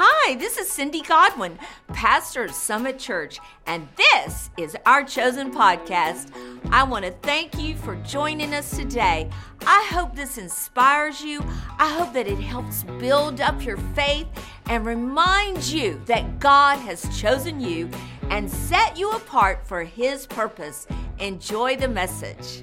Hi, 0.00 0.36
this 0.36 0.58
is 0.58 0.70
Cindy 0.70 1.00
Godwin, 1.00 1.58
pastor 1.88 2.44
of 2.44 2.52
Summit 2.52 3.00
Church, 3.00 3.40
and 3.66 3.88
this 3.96 4.48
is 4.56 4.76
our 4.86 5.02
chosen 5.02 5.52
podcast. 5.52 6.30
I 6.70 6.84
want 6.84 7.04
to 7.04 7.10
thank 7.10 7.58
you 7.58 7.74
for 7.74 7.96
joining 7.96 8.54
us 8.54 8.76
today. 8.76 9.28
I 9.66 9.88
hope 9.90 10.14
this 10.14 10.38
inspires 10.38 11.20
you. 11.20 11.44
I 11.80 11.92
hope 11.92 12.12
that 12.12 12.28
it 12.28 12.38
helps 12.38 12.84
build 13.00 13.40
up 13.40 13.64
your 13.64 13.76
faith 13.96 14.28
and 14.66 14.86
reminds 14.86 15.74
you 15.74 16.00
that 16.06 16.38
God 16.38 16.76
has 16.76 17.04
chosen 17.20 17.60
you 17.60 17.90
and 18.30 18.48
set 18.48 18.96
you 18.96 19.10
apart 19.10 19.66
for 19.66 19.82
His 19.82 20.28
purpose. 20.28 20.86
Enjoy 21.18 21.74
the 21.74 21.88
message. 21.88 22.62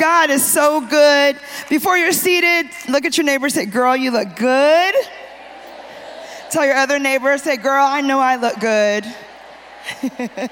God 0.00 0.30
is 0.30 0.42
so 0.42 0.80
good. 0.80 1.38
Before 1.68 1.98
you're 1.98 2.12
seated, 2.12 2.70
look 2.88 3.04
at 3.04 3.18
your 3.18 3.26
neighbor 3.26 3.50
say, 3.50 3.66
Girl, 3.66 3.94
you 3.94 4.10
look 4.10 4.36
good. 4.36 4.94
Tell 6.50 6.66
your 6.66 6.74
other 6.74 6.98
neighbor, 6.98 7.38
say, 7.38 7.56
Girl, 7.56 7.84
I 7.84 8.00
know 8.00 8.18
I 8.18 8.34
look 8.34 8.58
good. 8.58 9.04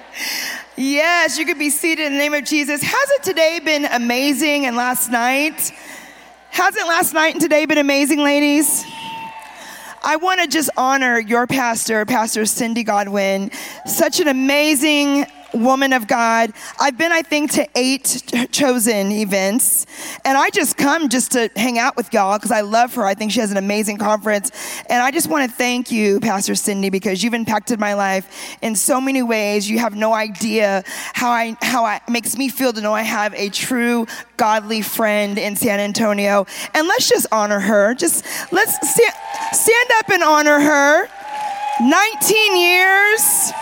yes, 0.76 1.36
you 1.36 1.44
could 1.44 1.58
be 1.58 1.70
seated 1.70 2.06
in 2.06 2.12
the 2.12 2.18
name 2.18 2.34
of 2.34 2.44
Jesus. 2.44 2.80
Hasn't 2.82 3.24
today 3.24 3.58
been 3.58 3.84
amazing 3.84 4.66
and 4.66 4.76
last 4.76 5.10
night? 5.10 5.72
Hasn't 6.50 6.86
last 6.86 7.14
night 7.14 7.34
and 7.34 7.40
today 7.40 7.66
been 7.66 7.78
amazing, 7.78 8.20
ladies? 8.20 8.84
I 10.04 10.18
want 10.22 10.40
to 10.40 10.46
just 10.46 10.70
honor 10.76 11.18
your 11.18 11.48
pastor, 11.48 12.06
Pastor 12.06 12.46
Cindy 12.46 12.84
Godwin. 12.84 13.50
Such 13.84 14.20
an 14.20 14.28
amazing 14.28 15.26
woman 15.54 15.92
of 15.92 16.06
God. 16.06 16.52
I've 16.78 16.98
been, 16.98 17.12
I 17.12 17.22
think, 17.22 17.52
to 17.52 17.66
eight 17.74 18.22
chosen 18.52 19.12
events, 19.12 19.86
and 20.24 20.36
I 20.36 20.50
just 20.50 20.76
come 20.76 21.08
just 21.08 21.32
to 21.32 21.50
hang 21.56 21.78
out 21.78 21.96
with 21.96 22.12
y'all 22.12 22.38
because 22.38 22.50
I 22.50 22.60
love 22.60 22.94
her. 22.94 23.04
I 23.04 23.14
think 23.14 23.32
she 23.32 23.40
has 23.40 23.50
an 23.50 23.56
amazing 23.56 23.98
conference, 23.98 24.50
and 24.88 25.02
I 25.02 25.10
just 25.10 25.28
want 25.28 25.48
to 25.48 25.56
thank 25.56 25.90
you, 25.90 26.20
Pastor 26.20 26.54
Cindy, 26.54 26.90
because 26.90 27.22
you've 27.22 27.34
impacted 27.34 27.78
my 27.80 27.94
life 27.94 28.56
in 28.62 28.74
so 28.74 29.00
many 29.00 29.22
ways. 29.22 29.68
You 29.68 29.78
have 29.78 29.94
no 29.94 30.12
idea 30.12 30.84
how 31.14 31.30
I 31.30 31.56
how 31.62 31.84
I, 31.84 31.96
it 31.96 32.10
makes 32.10 32.36
me 32.36 32.48
feel 32.48 32.72
to 32.72 32.80
know 32.80 32.92
I 32.92 33.02
have 33.02 33.34
a 33.34 33.48
true 33.48 34.06
godly 34.36 34.82
friend 34.82 35.38
in 35.38 35.56
San 35.56 35.80
Antonio, 35.80 36.46
and 36.74 36.86
let's 36.86 37.08
just 37.08 37.26
honor 37.32 37.60
her. 37.60 37.94
Just 37.94 38.24
let's 38.52 38.74
stand, 38.90 39.14
stand 39.52 39.90
up 39.98 40.08
and 40.10 40.22
honor 40.22 40.60
her. 40.60 41.08
19 41.80 42.56
years 42.56 43.52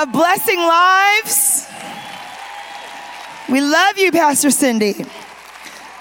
of 0.00 0.12
blessing 0.12 0.58
lives. 0.58 1.66
We 3.50 3.60
love 3.60 3.98
you, 3.98 4.12
Pastor 4.12 4.50
Cindy. 4.50 5.04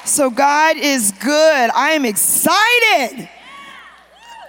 So, 0.05 0.29
God 0.29 0.77
is 0.77 1.11
good. 1.11 1.69
I 1.73 1.91
am 1.91 2.05
excited. 2.05 3.29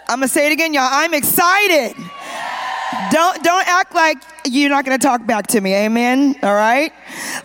I'm 0.09 0.19
gonna 0.19 0.29
say 0.29 0.47
it 0.47 0.53
again, 0.53 0.75
y'all. 0.75 0.89
I'm 0.91 1.15
excited. 1.15 1.97
Don't 3.11 3.43
don't 3.43 3.67
act 3.69 3.95
like 3.95 4.19
you're 4.45 4.71
not 4.71 4.85
going 4.85 4.99
to 4.99 5.05
talk 5.05 5.27
back 5.27 5.47
to 5.49 5.61
me. 5.61 5.75
Amen. 5.75 6.35
All 6.43 6.55
right. 6.55 6.93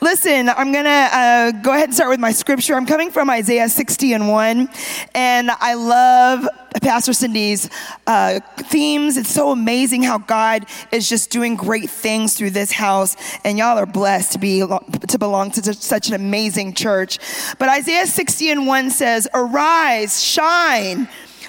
Listen, 0.02 0.50
I'm 0.50 0.72
going 0.72 0.86
to 0.86 0.90
uh, 0.90 1.52
go 1.52 1.72
ahead 1.72 1.86
and 1.86 1.94
start 1.94 2.10
with 2.10 2.20
my 2.20 2.32
scripture. 2.32 2.76
I'm 2.76 2.86
coming 2.86 3.12
from 3.12 3.30
Isaiah 3.30 3.70
60 3.70 4.14
and 4.14 4.30
1, 4.30 4.70
and 5.14 5.52
I 5.52 5.74
love 5.76 6.48
Pastor 6.82 7.14
Cindy's 7.14 7.70
uh, 8.06 8.40
themes. 8.58 9.18
It's 9.18 9.32
so 9.32 9.52
amazing 9.52 10.04
how 10.04 10.18
God 10.18 10.66
is 10.92 11.08
just 11.08 11.30
doing 11.30 11.56
great 11.56 11.90
things 11.90 12.36
through 12.36 12.52
this 12.52 12.72
house, 12.72 13.16
and 13.44 13.58
y'all 13.58 13.78
are 13.78 13.86
blessed 13.86 14.34
to 14.34 14.40
be 14.40 14.60
to 14.60 15.18
belong 15.18 15.52
to 15.52 15.74
such 15.74 16.10
an 16.10 16.14
amazing 16.14 16.74
church. 16.74 17.20
But 17.58 17.70
Isaiah 17.70 18.08
60 18.08 18.52
and 18.52 18.68
1 18.68 18.90
says, 18.92 19.28
"Arise, 19.34 20.22
shine." 20.24 21.08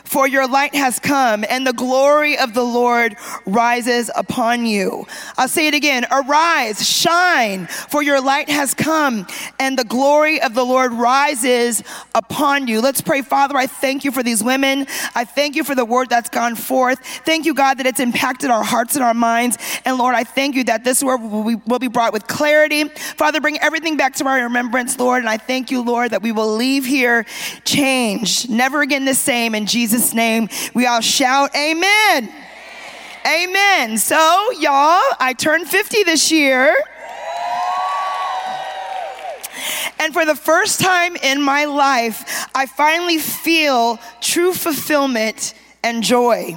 For 0.08 0.26
your 0.26 0.48
light 0.48 0.74
has 0.74 0.98
come 0.98 1.44
and 1.48 1.66
the 1.66 1.72
glory 1.72 2.38
of 2.38 2.54
the 2.54 2.62
Lord 2.62 3.16
rises 3.44 4.10
upon 4.16 4.64
you. 4.64 5.06
I'll 5.36 5.48
say 5.48 5.68
it 5.68 5.74
again. 5.74 6.06
Arise, 6.10 6.86
shine, 6.88 7.66
for 7.66 8.02
your 8.02 8.20
light 8.20 8.48
has 8.48 8.72
come 8.72 9.26
and 9.60 9.78
the 9.78 9.84
glory 9.84 10.40
of 10.40 10.54
the 10.54 10.64
Lord 10.64 10.92
rises 10.92 11.84
upon 12.14 12.68
you. 12.68 12.80
Let's 12.80 13.02
pray. 13.02 13.20
Father, 13.20 13.56
I 13.56 13.66
thank 13.66 14.04
you 14.04 14.10
for 14.10 14.22
these 14.22 14.42
women. 14.42 14.86
I 15.14 15.24
thank 15.24 15.56
you 15.56 15.62
for 15.62 15.74
the 15.74 15.84
word 15.84 16.08
that's 16.08 16.30
gone 16.30 16.56
forth. 16.56 16.98
Thank 17.26 17.44
you, 17.44 17.52
God, 17.52 17.78
that 17.78 17.86
it's 17.86 18.00
impacted 18.00 18.50
our 18.50 18.64
hearts 18.64 18.94
and 18.94 19.04
our 19.04 19.14
minds. 19.14 19.58
And 19.84 19.98
Lord, 19.98 20.14
I 20.14 20.24
thank 20.24 20.56
you 20.56 20.64
that 20.64 20.84
this 20.84 21.02
word 21.02 21.18
will 21.18 21.44
be, 21.44 21.56
will 21.66 21.78
be 21.78 21.88
brought 21.88 22.14
with 22.14 22.26
clarity. 22.26 22.84
Father, 22.88 23.42
bring 23.42 23.58
everything 23.58 23.98
back 23.98 24.14
to 24.14 24.26
our 24.26 24.42
remembrance, 24.44 24.98
Lord. 24.98 25.20
And 25.20 25.28
I 25.28 25.36
thank 25.36 25.70
you, 25.70 25.82
Lord, 25.82 26.12
that 26.12 26.22
we 26.22 26.32
will 26.32 26.56
leave 26.56 26.86
here 26.86 27.26
changed, 27.64 28.48
never 28.48 28.80
again 28.80 29.04
the 29.04 29.14
same. 29.14 29.54
In 29.54 29.66
Jesus' 29.66 29.97
Jesus' 29.98 30.14
name, 30.14 30.48
we 30.74 30.86
all 30.86 31.00
shout, 31.00 31.50
Amen. 31.56 32.32
Amen. 33.26 33.98
So, 33.98 34.16
y'all, 34.52 35.02
I 35.18 35.34
turned 35.36 35.66
50 35.66 36.04
this 36.04 36.30
year. 36.30 36.72
And 39.98 40.14
for 40.14 40.24
the 40.24 40.36
first 40.36 40.80
time 40.80 41.16
in 41.16 41.42
my 41.42 41.64
life, 41.64 42.46
I 42.54 42.66
finally 42.66 43.18
feel 43.18 43.98
true 44.20 44.52
fulfillment 44.52 45.54
and 45.82 46.04
joy. 46.04 46.56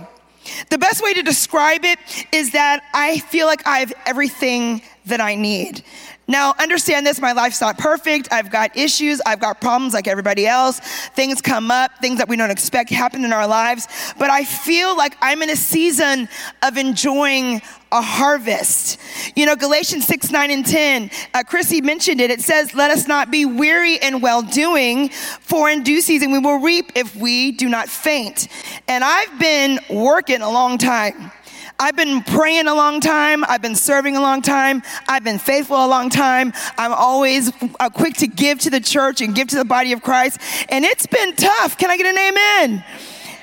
The 0.69 0.77
best 0.77 1.01
way 1.03 1.15
to 1.15 1.23
describe 1.23 1.83
it 1.83 1.97
is 2.31 2.51
that 2.51 2.83
I 2.93 3.19
feel 3.19 3.47
like 3.47 3.65
I 3.65 3.79
have 3.79 3.93
everything 4.05 4.83
that 5.07 5.19
I 5.19 5.33
need. 5.33 5.83
Now, 6.31 6.55
understand 6.57 7.05
this 7.05 7.19
my 7.19 7.33
life's 7.33 7.59
not 7.59 7.77
perfect. 7.77 8.29
I've 8.31 8.49
got 8.49 8.77
issues, 8.77 9.19
I've 9.25 9.41
got 9.41 9.59
problems 9.59 9.93
like 9.93 10.07
everybody 10.07 10.47
else. 10.47 10.79
Things 11.09 11.41
come 11.41 11.69
up, 11.69 11.91
things 11.99 12.19
that 12.19 12.29
we 12.29 12.37
don't 12.37 12.49
expect 12.49 12.89
happen 12.89 13.25
in 13.25 13.33
our 13.33 13.45
lives. 13.45 13.85
But 14.17 14.29
I 14.29 14.45
feel 14.45 14.95
like 14.95 15.17
I'm 15.21 15.41
in 15.41 15.49
a 15.49 15.57
season 15.57 16.29
of 16.63 16.77
enjoying 16.77 17.61
a 17.91 18.01
harvest. 18.01 18.97
You 19.35 19.45
know, 19.45 19.57
Galatians 19.57 20.07
6, 20.07 20.31
9, 20.31 20.51
and 20.51 20.65
10, 20.65 21.11
uh, 21.33 21.43
Chrissy 21.43 21.81
mentioned 21.81 22.21
it. 22.21 22.31
It 22.31 22.39
says, 22.39 22.73
Let 22.73 22.91
us 22.91 23.09
not 23.09 23.29
be 23.29 23.43
weary 23.43 23.95
in 23.95 24.21
well 24.21 24.41
doing, 24.41 25.09
for 25.09 25.69
in 25.69 25.83
due 25.83 25.99
season 25.99 26.31
we 26.31 26.39
will 26.39 26.59
reap 26.59 26.93
if 26.95 27.13
we 27.13 27.51
do 27.51 27.67
not 27.67 27.89
faint. 27.89 28.47
And 28.87 29.03
I've 29.03 29.37
been 29.37 29.79
working 29.89 30.41
a 30.41 30.49
long 30.49 30.77
time. 30.77 31.33
I've 31.81 31.95
been 31.95 32.21
praying 32.21 32.67
a 32.67 32.75
long 32.75 32.99
time. 32.99 33.43
I've 33.45 33.63
been 33.63 33.75
serving 33.75 34.15
a 34.15 34.21
long 34.21 34.43
time. 34.43 34.83
I've 35.07 35.23
been 35.23 35.39
faithful 35.39 35.83
a 35.83 35.87
long 35.87 36.11
time. 36.11 36.53
I'm 36.77 36.93
always 36.93 37.51
uh, 37.79 37.89
quick 37.89 38.17
to 38.17 38.27
give 38.27 38.59
to 38.59 38.69
the 38.69 38.79
church 38.79 39.19
and 39.19 39.33
give 39.33 39.47
to 39.47 39.55
the 39.55 39.65
body 39.65 39.91
of 39.91 40.03
Christ. 40.03 40.39
And 40.69 40.85
it's 40.85 41.07
been 41.07 41.35
tough. 41.35 41.79
Can 41.79 41.89
I 41.89 41.97
get 41.97 42.05
an 42.05 42.19
amen? 42.19 42.85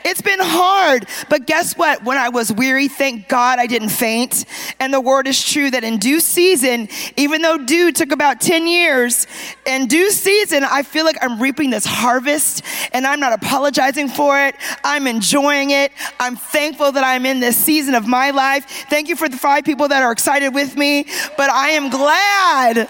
It's 0.04 0.22
been 0.22 0.40
hard. 0.40 1.06
But 1.28 1.46
guess 1.46 1.76
what? 1.76 2.04
When 2.04 2.18
I 2.18 2.28
was 2.28 2.52
weary, 2.52 2.88
thank 2.88 3.28
God 3.28 3.58
I 3.58 3.66
didn't 3.66 3.90
faint. 3.90 4.44
And 4.80 4.92
the 4.92 5.00
word 5.00 5.26
is 5.26 5.42
true 5.42 5.70
that 5.70 5.84
in 5.84 5.98
due 5.98 6.20
season, 6.20 6.88
even 7.16 7.42
though 7.42 7.58
due 7.58 7.92
took 7.92 8.12
about 8.12 8.40
10 8.40 8.66
years, 8.66 9.26
in 9.66 9.86
due 9.86 10.10
season, 10.10 10.64
I 10.64 10.82
feel 10.82 11.04
like 11.04 11.16
I'm 11.20 11.40
reaping 11.40 11.70
this 11.70 11.84
harvest 11.84 12.62
and 12.92 13.06
I'm 13.06 13.20
not 13.20 13.32
apologizing 13.32 14.08
for 14.08 14.40
it. 14.40 14.54
I'm 14.84 15.06
enjoying 15.06 15.70
it. 15.70 15.92
I'm 16.18 16.36
thankful 16.36 16.92
that 16.92 17.04
I'm 17.04 17.26
in 17.26 17.40
this 17.40 17.56
season 17.56 17.94
of 17.94 18.06
my 18.06 18.30
life. 18.30 18.64
Thank 18.88 19.08
you 19.08 19.16
for 19.16 19.28
the 19.28 19.36
five 19.36 19.64
people 19.64 19.88
that 19.88 20.02
are 20.02 20.12
excited 20.12 20.54
with 20.54 20.76
me, 20.76 21.06
but 21.36 21.50
I 21.50 21.70
am 21.70 21.90
glad 21.90 22.88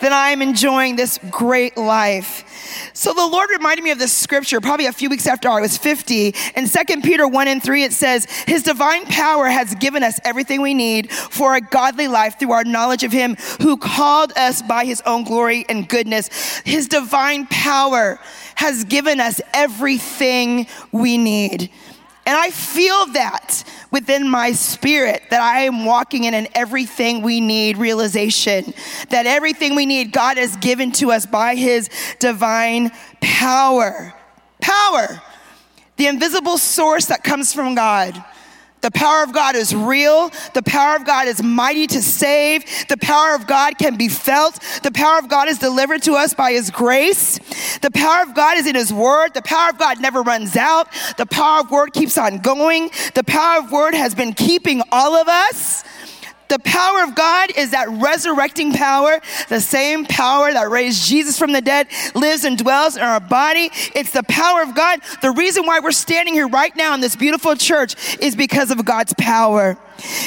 that 0.00 0.12
I 0.12 0.30
am 0.30 0.42
enjoying 0.42 0.96
this 0.96 1.18
great 1.30 1.76
life. 1.76 2.44
So 2.94 3.12
the 3.12 3.26
Lord 3.26 3.50
reminded 3.50 3.82
me 3.82 3.90
of 3.90 3.98
this 3.98 4.12
scripture 4.12 4.60
probably 4.60 4.86
a 4.86 4.92
few 4.92 5.10
weeks 5.10 5.26
after 5.26 5.48
I 5.48 5.60
was 5.60 5.76
50. 5.76 6.34
In 6.56 6.68
2 6.68 7.00
Peter 7.02 7.26
1 7.26 7.48
and 7.48 7.62
3, 7.62 7.84
it 7.84 7.92
says, 7.92 8.26
His 8.46 8.62
divine 8.62 9.06
power 9.06 9.46
has 9.46 9.74
given 9.76 10.02
us 10.02 10.20
everything 10.24 10.62
we 10.62 10.74
need 10.74 11.10
for 11.10 11.54
a 11.54 11.60
godly 11.60 12.08
life 12.08 12.38
through 12.38 12.52
our 12.52 12.64
knowledge 12.64 13.02
of 13.02 13.12
Him 13.12 13.36
who 13.60 13.76
called 13.76 14.32
us 14.36 14.62
by 14.62 14.84
His 14.84 15.02
own 15.06 15.24
glory 15.24 15.64
and 15.68 15.88
goodness. 15.88 16.28
His 16.64 16.88
divine 16.88 17.46
power 17.46 18.18
has 18.56 18.84
given 18.84 19.20
us 19.20 19.40
everything 19.54 20.66
we 20.92 21.18
need. 21.18 21.70
And 22.30 22.38
I 22.38 22.50
feel 22.52 23.06
that 23.06 23.64
within 23.90 24.28
my 24.28 24.52
spirit 24.52 25.24
that 25.30 25.40
I 25.40 25.62
am 25.62 25.84
walking 25.84 26.22
in 26.22 26.34
an 26.34 26.46
everything 26.54 27.22
we 27.22 27.40
need 27.40 27.76
realization. 27.76 28.72
That 29.08 29.26
everything 29.26 29.74
we 29.74 29.84
need, 29.84 30.12
God 30.12 30.36
has 30.36 30.54
given 30.58 30.92
to 30.92 31.10
us 31.10 31.26
by 31.26 31.56
His 31.56 31.90
divine 32.20 32.92
power. 33.20 34.14
Power. 34.60 35.20
The 35.96 36.06
invisible 36.06 36.56
source 36.56 37.06
that 37.06 37.24
comes 37.24 37.52
from 37.52 37.74
God. 37.74 38.24
The 38.80 38.90
power 38.90 39.22
of 39.22 39.32
God 39.32 39.56
is 39.56 39.74
real. 39.74 40.30
The 40.54 40.62
power 40.62 40.96
of 40.96 41.04
God 41.04 41.28
is 41.28 41.42
mighty 41.42 41.86
to 41.88 42.02
save. 42.02 42.64
The 42.88 42.96
power 42.96 43.34
of 43.34 43.46
God 43.46 43.78
can 43.78 43.96
be 43.96 44.08
felt. 44.08 44.58
The 44.82 44.90
power 44.92 45.18
of 45.18 45.28
God 45.28 45.48
is 45.48 45.58
delivered 45.58 46.02
to 46.04 46.14
us 46.14 46.34
by 46.34 46.52
His 46.52 46.70
grace. 46.70 47.38
The 47.80 47.90
power 47.90 48.22
of 48.22 48.34
God 48.34 48.58
is 48.58 48.66
in 48.66 48.74
His 48.74 48.92
Word. 48.92 49.34
The 49.34 49.42
power 49.42 49.70
of 49.70 49.78
God 49.78 50.00
never 50.00 50.22
runs 50.22 50.56
out. 50.56 50.88
The 51.16 51.26
power 51.26 51.60
of 51.60 51.70
Word 51.70 51.92
keeps 51.92 52.16
on 52.16 52.38
going. 52.38 52.90
The 53.14 53.24
power 53.24 53.62
of 53.62 53.72
Word 53.72 53.94
has 53.94 54.14
been 54.14 54.32
keeping 54.32 54.82
all 54.90 55.14
of 55.14 55.28
us. 55.28 55.79
The 56.50 56.58
power 56.58 57.04
of 57.04 57.14
God 57.14 57.52
is 57.56 57.70
that 57.70 57.88
resurrecting 57.88 58.72
power, 58.72 59.20
the 59.48 59.60
same 59.60 60.04
power 60.04 60.52
that 60.52 60.68
raised 60.68 61.06
Jesus 61.06 61.38
from 61.38 61.52
the 61.52 61.60
dead 61.60 61.86
lives 62.16 62.44
and 62.44 62.58
dwells 62.58 62.96
in 62.96 63.02
our 63.02 63.20
body. 63.20 63.70
It's 63.94 64.10
the 64.10 64.24
power 64.24 64.60
of 64.62 64.74
God. 64.74 64.98
The 65.22 65.30
reason 65.30 65.64
why 65.64 65.78
we're 65.78 65.92
standing 65.92 66.34
here 66.34 66.48
right 66.48 66.74
now 66.74 66.92
in 66.94 67.00
this 67.00 67.14
beautiful 67.14 67.54
church 67.54 68.18
is 68.18 68.34
because 68.34 68.72
of 68.72 68.84
God's 68.84 69.14
power. 69.14 69.78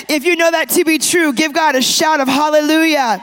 If 0.08 0.24
you 0.24 0.38
know 0.38 0.50
that 0.50 0.70
to 0.70 0.86
be 0.86 0.98
true, 0.98 1.34
give 1.34 1.52
God 1.52 1.75
a 1.75 1.81
shout 1.81 2.22
of 2.22 2.30
hallelujah. 2.30 3.22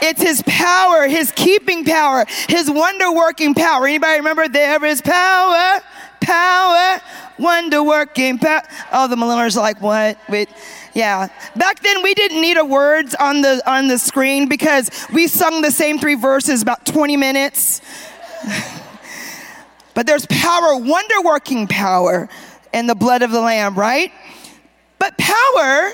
It's 0.00 0.22
his 0.22 0.42
power, 0.42 1.06
his 1.06 1.32
keeping 1.32 1.84
power, 1.84 2.24
his 2.48 2.70
wonder 2.70 3.12
working 3.12 3.54
power. 3.54 3.86
Anybody 3.86 4.18
remember 4.18 4.48
there 4.48 4.84
is 4.84 5.02
power, 5.02 5.80
power, 6.28 7.00
wonder 7.38 7.82
working 7.82 8.38
power? 8.38 8.62
Oh, 8.92 9.08
the 9.08 9.16
millennials 9.16 9.56
are 9.56 9.60
like, 9.60 9.80
what? 9.80 10.18
Wait. 10.28 10.50
Yeah. 10.92 11.28
Back 11.56 11.80
then 11.80 12.02
we 12.02 12.12
didn't 12.12 12.40
need 12.40 12.58
a 12.58 12.64
words 12.64 13.14
on 13.14 13.40
the 13.40 13.62
on 13.66 13.88
the 13.88 13.98
screen 13.98 14.48
because 14.48 14.90
we 15.12 15.26
sung 15.26 15.62
the 15.62 15.70
same 15.70 15.98
three 15.98 16.16
verses 16.16 16.60
about 16.60 16.84
20 16.84 17.16
minutes. 17.16 17.80
but 19.94 20.06
there's 20.06 20.26
power, 20.26 20.76
wonder 20.76 21.22
working 21.24 21.66
power 21.66 22.28
in 22.74 22.86
the 22.86 22.94
blood 22.94 23.22
of 23.22 23.30
the 23.30 23.40
lamb, 23.40 23.74
right? 23.74 24.12
But 24.98 25.16
power 25.16 25.92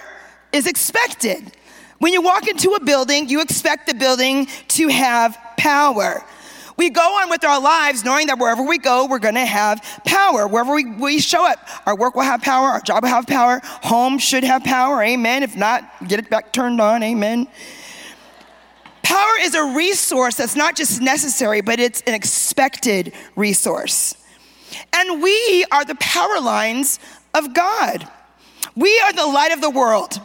is 0.52 0.66
expected. 0.66 1.52
When 1.98 2.12
you 2.12 2.22
walk 2.22 2.48
into 2.48 2.70
a 2.70 2.80
building, 2.80 3.28
you 3.28 3.40
expect 3.40 3.86
the 3.86 3.94
building 3.94 4.48
to 4.68 4.88
have 4.88 5.38
power. 5.56 6.24
We 6.76 6.90
go 6.90 7.02
on 7.02 7.30
with 7.30 7.44
our 7.44 7.60
lives 7.60 8.04
knowing 8.04 8.26
that 8.26 8.38
wherever 8.38 8.62
we 8.62 8.78
go, 8.78 9.06
we're 9.06 9.20
gonna 9.20 9.46
have 9.46 9.80
power. 10.04 10.46
Wherever 10.48 10.74
we, 10.74 10.84
we 10.84 11.20
show 11.20 11.46
up, 11.46 11.58
our 11.86 11.96
work 11.96 12.14
will 12.14 12.22
have 12.22 12.42
power, 12.42 12.68
our 12.68 12.80
job 12.80 13.02
will 13.02 13.10
have 13.10 13.26
power, 13.26 13.60
home 13.64 14.18
should 14.18 14.44
have 14.44 14.64
power, 14.64 15.02
amen. 15.02 15.42
If 15.42 15.56
not, 15.56 15.84
get 16.08 16.18
it 16.18 16.28
back 16.30 16.52
turned 16.52 16.80
on, 16.80 17.02
amen. 17.02 17.46
Power 19.02 19.32
is 19.40 19.54
a 19.54 19.74
resource 19.76 20.36
that's 20.36 20.56
not 20.56 20.74
just 20.74 21.00
necessary, 21.00 21.60
but 21.60 21.78
it's 21.78 22.00
an 22.02 22.14
expected 22.14 23.12
resource. 23.36 24.16
And 24.92 25.22
we 25.22 25.64
are 25.70 25.84
the 25.84 25.94
power 25.96 26.40
lines 26.40 26.98
of 27.34 27.54
God. 27.54 28.08
We 28.74 28.98
are 29.00 29.12
the 29.12 29.26
light 29.26 29.52
of 29.52 29.60
the 29.60 29.70
world. 29.70 30.20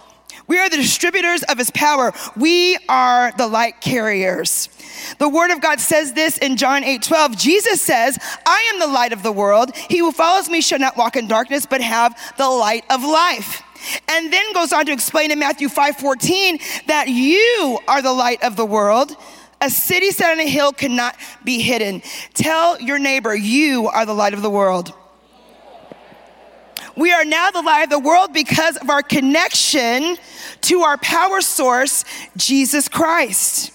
We 0.49 0.57
are 0.57 0.67
the 0.67 0.77
distributors 0.77 1.43
of 1.43 1.59
his 1.59 1.69
power. 1.69 2.11
We 2.35 2.75
are 2.89 3.31
the 3.37 3.45
light 3.45 3.81
carriers. 3.81 4.67
The 5.19 5.29
word 5.29 5.51
of 5.51 5.61
God 5.61 5.79
says 5.79 6.13
this 6.13 6.39
in 6.39 6.57
John 6.57 6.83
8 6.83 7.03
12. 7.03 7.37
Jesus 7.37 7.79
says, 7.79 8.17
I 8.47 8.71
am 8.73 8.79
the 8.79 8.87
light 8.87 9.13
of 9.13 9.21
the 9.21 9.31
world. 9.31 9.75
He 9.75 9.99
who 9.99 10.11
follows 10.11 10.49
me 10.49 10.61
shall 10.61 10.79
not 10.79 10.97
walk 10.97 11.15
in 11.15 11.27
darkness, 11.27 11.67
but 11.67 11.81
have 11.81 12.17
the 12.39 12.49
light 12.49 12.83
of 12.89 13.03
life. 13.03 13.61
And 14.09 14.33
then 14.33 14.51
goes 14.53 14.73
on 14.73 14.87
to 14.87 14.91
explain 14.91 15.29
in 15.29 15.37
Matthew 15.37 15.69
5 15.69 15.97
14 15.97 16.57
that 16.87 17.07
you 17.07 17.77
are 17.87 18.01
the 18.01 18.11
light 18.11 18.43
of 18.43 18.55
the 18.55 18.65
world. 18.65 19.15
A 19.61 19.69
city 19.69 20.09
set 20.09 20.31
on 20.31 20.39
a 20.39 20.47
hill 20.47 20.71
cannot 20.71 21.15
be 21.43 21.59
hidden. 21.59 22.01
Tell 22.33 22.81
your 22.81 22.97
neighbor, 22.97 23.35
you 23.35 23.87
are 23.89 24.05
the 24.05 24.15
light 24.15 24.33
of 24.33 24.41
the 24.41 24.49
world. 24.49 24.93
We 26.99 27.13
are 27.13 27.23
now 27.23 27.49
the 27.49 27.61
light 27.61 27.83
of 27.83 27.89
the 27.91 27.99
world 27.99 28.33
because 28.33 28.75
of 28.75 28.89
our 28.89 29.01
connection 29.01 30.17
to 30.63 30.81
our 30.81 30.97
power 30.97 31.39
source, 31.39 32.03
Jesus 32.35 32.89
Christ. 32.89 33.71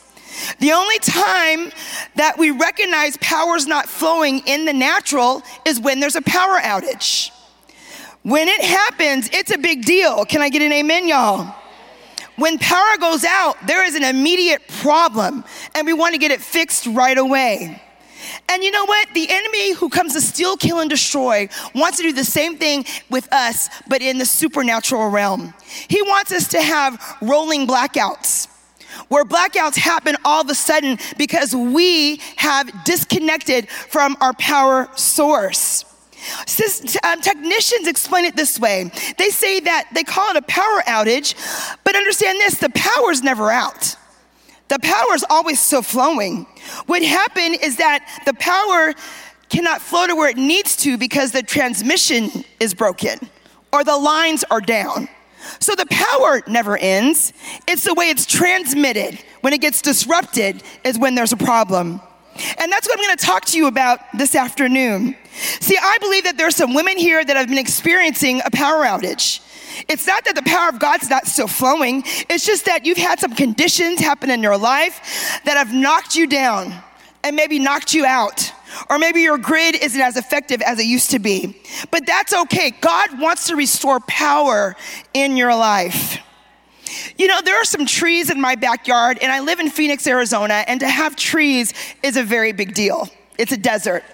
The 0.58 0.72
only 0.72 0.98
time 0.98 1.72
that 2.16 2.36
we 2.36 2.50
recognize 2.50 3.16
power 3.22 3.56
is 3.56 3.66
not 3.66 3.88
flowing 3.88 4.40
in 4.46 4.66
the 4.66 4.74
natural 4.74 5.42
is 5.64 5.80
when 5.80 6.00
there's 6.00 6.16
a 6.16 6.22
power 6.22 6.58
outage. 6.60 7.30
When 8.24 8.46
it 8.46 8.60
happens, 8.60 9.30
it's 9.32 9.52
a 9.52 9.58
big 9.58 9.86
deal. 9.86 10.26
Can 10.26 10.42
I 10.42 10.50
get 10.50 10.60
an 10.60 10.72
amen, 10.72 11.08
y'all? 11.08 11.54
When 12.36 12.58
power 12.58 12.98
goes 13.00 13.24
out, 13.24 13.56
there 13.66 13.86
is 13.86 13.94
an 13.94 14.04
immediate 14.04 14.68
problem, 14.68 15.44
and 15.74 15.86
we 15.86 15.94
want 15.94 16.12
to 16.12 16.18
get 16.18 16.30
it 16.30 16.42
fixed 16.42 16.84
right 16.88 17.16
away. 17.16 17.80
And 18.48 18.62
you 18.62 18.70
know 18.70 18.84
what? 18.84 19.08
The 19.14 19.26
enemy 19.30 19.72
who 19.72 19.88
comes 19.88 20.14
to 20.14 20.20
steal, 20.20 20.56
kill, 20.56 20.80
and 20.80 20.90
destroy 20.90 21.48
wants 21.74 21.98
to 21.98 22.02
do 22.04 22.12
the 22.12 22.24
same 22.24 22.56
thing 22.56 22.84
with 23.10 23.32
us, 23.32 23.68
but 23.88 24.02
in 24.02 24.18
the 24.18 24.26
supernatural 24.26 25.08
realm. 25.08 25.54
He 25.88 26.02
wants 26.02 26.32
us 26.32 26.48
to 26.48 26.62
have 26.62 27.16
rolling 27.20 27.66
blackouts 27.66 28.48
where 29.08 29.24
blackouts 29.24 29.76
happen 29.76 30.16
all 30.24 30.42
of 30.42 30.50
a 30.50 30.54
sudden 30.54 30.98
because 31.18 31.54
we 31.54 32.20
have 32.36 32.84
disconnected 32.84 33.68
from 33.68 34.16
our 34.20 34.32
power 34.34 34.88
source. 34.96 35.84
Um, 37.02 37.20
technicians 37.20 37.86
explain 37.86 38.24
it 38.24 38.34
this 38.34 38.58
way 38.58 38.90
they 39.18 39.28
say 39.28 39.60
that 39.60 39.88
they 39.92 40.04
call 40.04 40.30
it 40.30 40.36
a 40.36 40.42
power 40.42 40.80
outage, 40.86 41.34
but 41.84 41.96
understand 41.96 42.38
this 42.38 42.58
the 42.58 42.70
power's 42.70 43.22
never 43.22 43.50
out. 43.50 43.96
The 44.68 44.78
power 44.78 45.14
is 45.14 45.24
always 45.28 45.60
still 45.60 45.82
flowing. 45.82 46.46
What 46.86 47.02
happened 47.02 47.58
is 47.62 47.76
that 47.76 48.22
the 48.24 48.34
power 48.34 48.94
cannot 49.48 49.80
flow 49.80 50.06
to 50.06 50.14
where 50.14 50.28
it 50.28 50.36
needs 50.36 50.76
to 50.76 50.96
because 50.96 51.32
the 51.32 51.42
transmission 51.42 52.30
is 52.60 52.74
broken 52.74 53.18
or 53.72 53.84
the 53.84 53.96
lines 53.96 54.44
are 54.50 54.60
down. 54.60 55.08
So 55.60 55.74
the 55.74 55.86
power 55.86 56.42
never 56.46 56.76
ends. 56.76 57.32
It's 57.68 57.84
the 57.84 57.94
way 57.94 58.08
it's 58.08 58.24
transmitted. 58.24 59.18
When 59.42 59.52
it 59.52 59.60
gets 59.60 59.82
disrupted 59.82 60.62
is 60.84 60.98
when 60.98 61.14
there's 61.14 61.32
a 61.32 61.36
problem. 61.36 62.00
And 62.58 62.70
that's 62.70 62.86
what 62.88 62.98
I'm 62.98 63.04
going 63.04 63.16
to 63.16 63.24
talk 63.24 63.44
to 63.46 63.56
you 63.56 63.66
about 63.66 64.00
this 64.16 64.34
afternoon. 64.34 65.16
See, 65.60 65.76
I 65.80 65.98
believe 66.00 66.24
that 66.24 66.36
there's 66.36 66.56
some 66.56 66.74
women 66.74 66.96
here 66.96 67.24
that 67.24 67.36
have 67.36 67.48
been 67.48 67.58
experiencing 67.58 68.40
a 68.44 68.50
power 68.50 68.84
outage. 68.84 69.40
It's 69.88 70.06
not 70.06 70.24
that 70.24 70.34
the 70.34 70.42
power 70.42 70.68
of 70.68 70.78
God's 70.78 71.10
not 71.10 71.26
still 71.26 71.48
flowing, 71.48 72.04
it's 72.30 72.46
just 72.46 72.66
that 72.66 72.86
you've 72.86 72.98
had 72.98 73.18
some 73.18 73.34
conditions 73.34 73.98
happen 74.00 74.30
in 74.30 74.42
your 74.42 74.56
life 74.56 75.40
that 75.44 75.56
have 75.56 75.72
knocked 75.72 76.14
you 76.14 76.26
down 76.26 76.72
and 77.24 77.34
maybe 77.34 77.58
knocked 77.58 77.94
you 77.94 78.04
out. 78.04 78.52
Or 78.90 78.98
maybe 78.98 79.20
your 79.20 79.38
grid 79.38 79.76
isn't 79.76 80.00
as 80.00 80.16
effective 80.16 80.60
as 80.62 80.78
it 80.78 80.86
used 80.86 81.10
to 81.12 81.18
be. 81.18 81.56
But 81.90 82.06
that's 82.06 82.34
okay. 82.34 82.72
God 82.80 83.20
wants 83.20 83.46
to 83.46 83.56
restore 83.56 84.00
power 84.00 84.74
in 85.12 85.36
your 85.36 85.54
life. 85.54 86.18
You 87.16 87.26
know, 87.26 87.40
there 87.42 87.60
are 87.60 87.64
some 87.64 87.86
trees 87.86 88.30
in 88.30 88.40
my 88.40 88.54
backyard, 88.54 89.18
and 89.20 89.30
I 89.30 89.40
live 89.40 89.60
in 89.60 89.70
Phoenix, 89.70 90.06
Arizona, 90.06 90.64
and 90.66 90.80
to 90.80 90.88
have 90.88 91.16
trees 91.16 91.72
is 92.02 92.16
a 92.16 92.22
very 92.22 92.52
big 92.52 92.74
deal. 92.74 93.08
It's 93.36 93.52
a 93.52 93.56
desert. 93.56 94.04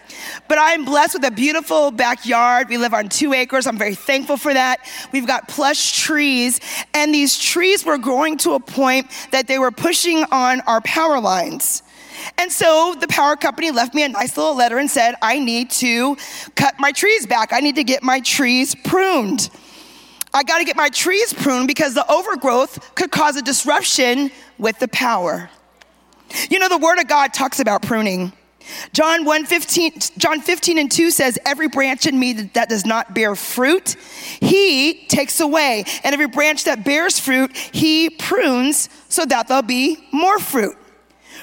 But 0.49 0.59
I 0.59 0.73
am 0.73 0.85
blessed 0.85 1.15
with 1.15 1.25
a 1.25 1.31
beautiful 1.31 1.91
backyard. 1.91 2.69
We 2.69 2.79
live 2.79 2.94
on 2.94 3.09
two 3.09 3.32
acres. 3.35 3.67
I'm 3.67 3.77
very 3.77 3.94
thankful 3.94 4.37
for 4.37 4.55
that. 4.55 4.81
We've 5.12 5.27
got 5.27 5.49
plush 5.49 6.00
trees, 6.00 6.61
and 6.94 7.15
these 7.15 7.38
trees 7.38 7.85
were 7.85 7.99
growing 7.99 8.38
to 8.38 8.53
a 8.53 8.61
point 8.61 9.11
that 9.31 9.47
they 9.47 9.59
were 9.59 9.71
pushing 9.71 10.25
on 10.31 10.61
our 10.62 10.81
power 10.81 11.21
lines. 11.21 11.83
And 12.38 12.50
so 12.50 12.94
the 12.99 13.09
power 13.09 13.37
company 13.37 13.71
left 13.71 13.94
me 13.94 14.05
a 14.05 14.09
nice 14.09 14.37
little 14.37 14.55
letter 14.55 14.79
and 14.79 14.91
said, 14.91 15.15
I 15.23 15.38
need 15.38 15.71
to 15.73 16.17
cut 16.55 16.75
my 16.79 16.93
trees 16.93 17.26
back. 17.26 17.53
I 17.53 17.61
need 17.61 17.76
to 17.76 17.85
get 17.85 18.02
my 18.02 18.21
trees 18.21 18.75
pruned. 18.75 19.50
I 20.32 20.42
got 20.42 20.58
to 20.58 20.64
get 20.64 20.76
my 20.76 20.88
trees 20.88 21.32
pruned 21.32 21.66
because 21.66 21.94
the 21.94 22.10
overgrowth 22.10 22.94
could 22.94 23.10
cause 23.10 23.37
a 23.37 23.42
disruption 23.42 24.30
with 24.58 24.78
the 24.78 24.88
power. 24.88 25.50
You 26.49 26.58
know, 26.58 26.68
the 26.68 26.78
Word 26.78 26.99
of 26.99 27.08
God 27.08 27.34
talks 27.34 27.58
about 27.58 27.82
pruning. 27.82 28.32
John 28.92 29.25
1 29.25 29.46
15, 29.46 29.92
John 30.18 30.40
15 30.40 30.78
and 30.78 30.90
2 30.90 31.10
says, 31.10 31.38
Every 31.44 31.68
branch 31.68 32.06
in 32.06 32.18
me 32.18 32.34
that 32.54 32.68
does 32.68 32.87
not 32.87 33.14
bear 33.14 33.34
fruit, 33.34 33.96
he 34.40 35.06
takes 35.06 35.40
away. 35.40 35.84
And 36.04 36.12
every 36.12 36.28
branch 36.28 36.64
that 36.64 36.84
bears 36.84 37.18
fruit, 37.18 37.56
he 37.56 38.10
prunes 38.10 38.88
so 39.08 39.25
that 39.25 39.49
there'll 39.49 39.62
be 39.62 39.99
more 40.12 40.38
fruit. 40.38 40.76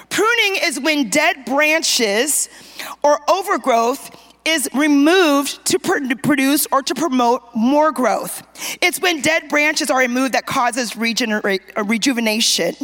Pruning 0.09 0.61
is 0.63 0.79
when 0.79 1.09
dead 1.09 1.43
branches 1.45 2.49
or 3.03 3.19
overgrowth 3.29 4.15
is 4.47 4.69
removed 4.73 5.65
to 5.65 5.77
produce 5.77 6.67
or 6.71 6.81
to 6.81 6.95
promote 6.95 7.43
more 7.53 7.91
growth. 7.91 8.41
It's 8.81 8.99
when 9.01 9.21
dead 9.21 9.49
branches 9.49 9.91
are 9.91 9.99
removed 9.99 10.33
that 10.33 10.45
causes 10.45 10.95
uh, 10.95 11.83
rejuvenation. 11.83 12.75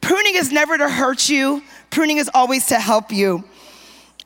Pruning 0.00 0.36
is 0.36 0.50
never 0.50 0.78
to 0.78 0.88
hurt 0.88 1.28
you, 1.28 1.62
pruning 1.90 2.16
is 2.16 2.30
always 2.32 2.66
to 2.68 2.76
help 2.76 3.12
you. 3.12 3.44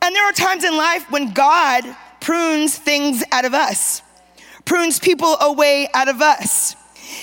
And 0.01 0.15
there 0.15 0.23
are 0.23 0.31
times 0.31 0.63
in 0.63 0.77
life 0.77 1.11
when 1.11 1.33
God 1.33 1.83
prunes 2.21 2.77
things 2.77 3.21
out 3.33 3.43
of 3.43 3.53
us, 3.53 4.01
prunes 4.63 4.97
people 4.97 5.35
away 5.41 5.89
out 5.93 6.07
of 6.07 6.21
us. 6.21 6.75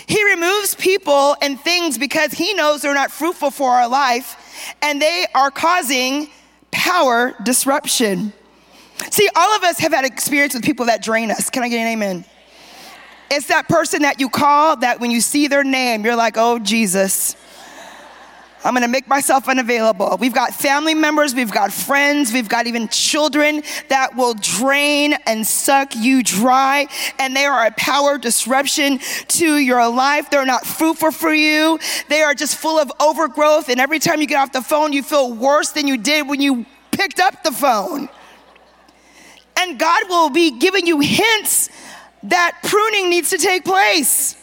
He 0.07 0.23
removes 0.25 0.75
people 0.75 1.37
and 1.41 1.59
things 1.59 1.97
because 1.97 2.33
he 2.33 2.53
knows 2.53 2.83
they're 2.83 2.93
not 2.93 3.11
fruitful 3.11 3.51
for 3.51 3.71
our 3.71 3.89
life 3.89 4.75
and 4.83 5.01
they 5.01 5.25
are 5.35 5.51
causing 5.51 6.29
power 6.71 7.35
disruption. 7.43 8.35
See, 9.11 9.29
all 9.35 9.57
of 9.57 9.63
us 9.65 9.79
have 9.79 9.93
had 9.93 10.05
experience 10.05 10.55
with 10.55 10.65
people 10.65 10.87
that 10.87 11.03
drain 11.03 11.31
us. 11.31 11.51
Can 11.51 11.63
I 11.63 11.69
get 11.69 11.79
an 11.79 11.89
amen? 11.89 12.25
It's 13.31 13.49
that 13.49 13.69
person 13.69 14.03
that 14.03 14.21
you 14.21 14.29
call 14.29 14.77
that 14.77 15.01
when 15.01 15.11
you 15.11 15.21
see 15.21 15.49
their 15.49 15.65
name, 15.65 16.05
you're 16.05 16.17
like, 16.17 16.35
oh, 16.37 16.59
Jesus. 16.59 17.37
I'm 18.65 18.75
gonna 18.75 18.89
make 18.89 19.07
myself 19.07 19.49
unavailable. 19.49 20.17
We've 20.19 20.35
got 20.35 20.53
family 20.53 20.95
members, 20.95 21.33
we've 21.33 21.53
got 21.53 21.73
friends, 21.73 22.33
we've 22.33 22.49
got 22.49 22.67
even 22.67 22.89
children 22.89 23.63
that 23.89 24.17
will 24.17 24.35
drain 24.35 25.15
and 25.27 25.47
suck 25.47 25.95
you 25.95 26.25
dry, 26.25 26.89
and 27.21 27.37
they 27.37 27.45
are 27.45 27.67
a 27.67 27.71
power 27.73 28.19
disruption 28.19 28.99
to 29.29 29.59
your 29.59 29.89
life. 29.89 30.29
They're 30.31 30.45
not 30.45 30.67
fruitful 30.67 31.13
for 31.13 31.33
you, 31.33 31.79
they 32.09 32.23
are 32.23 32.35
just 32.35 32.57
full 32.57 32.81
of 32.81 32.91
overgrowth, 32.99 33.69
and 33.69 33.81
every 33.81 34.01
time 34.01 34.21
you 34.21 34.27
get 34.27 34.39
off 34.39 34.51
the 34.51 34.63
phone, 34.63 34.93
you 34.93 35.05
feel 35.05 35.33
worse 35.33 35.71
than 35.71 35.87
you 35.87 35.97
did 35.97 36.29
when 36.29 36.41
you 36.41 36.67
picked 36.91 37.21
up 37.21 37.45
the 37.45 37.53
phone. 37.53 38.09
And 39.59 39.79
God 39.79 40.05
will 40.09 40.31
be 40.31 40.59
giving 40.59 40.87
you 40.87 41.01
hints 41.01 41.69
that 42.25 42.59
pruning 42.63 43.11
needs 43.11 43.31
to 43.31 43.39
take 43.39 43.65
place. 43.65 44.37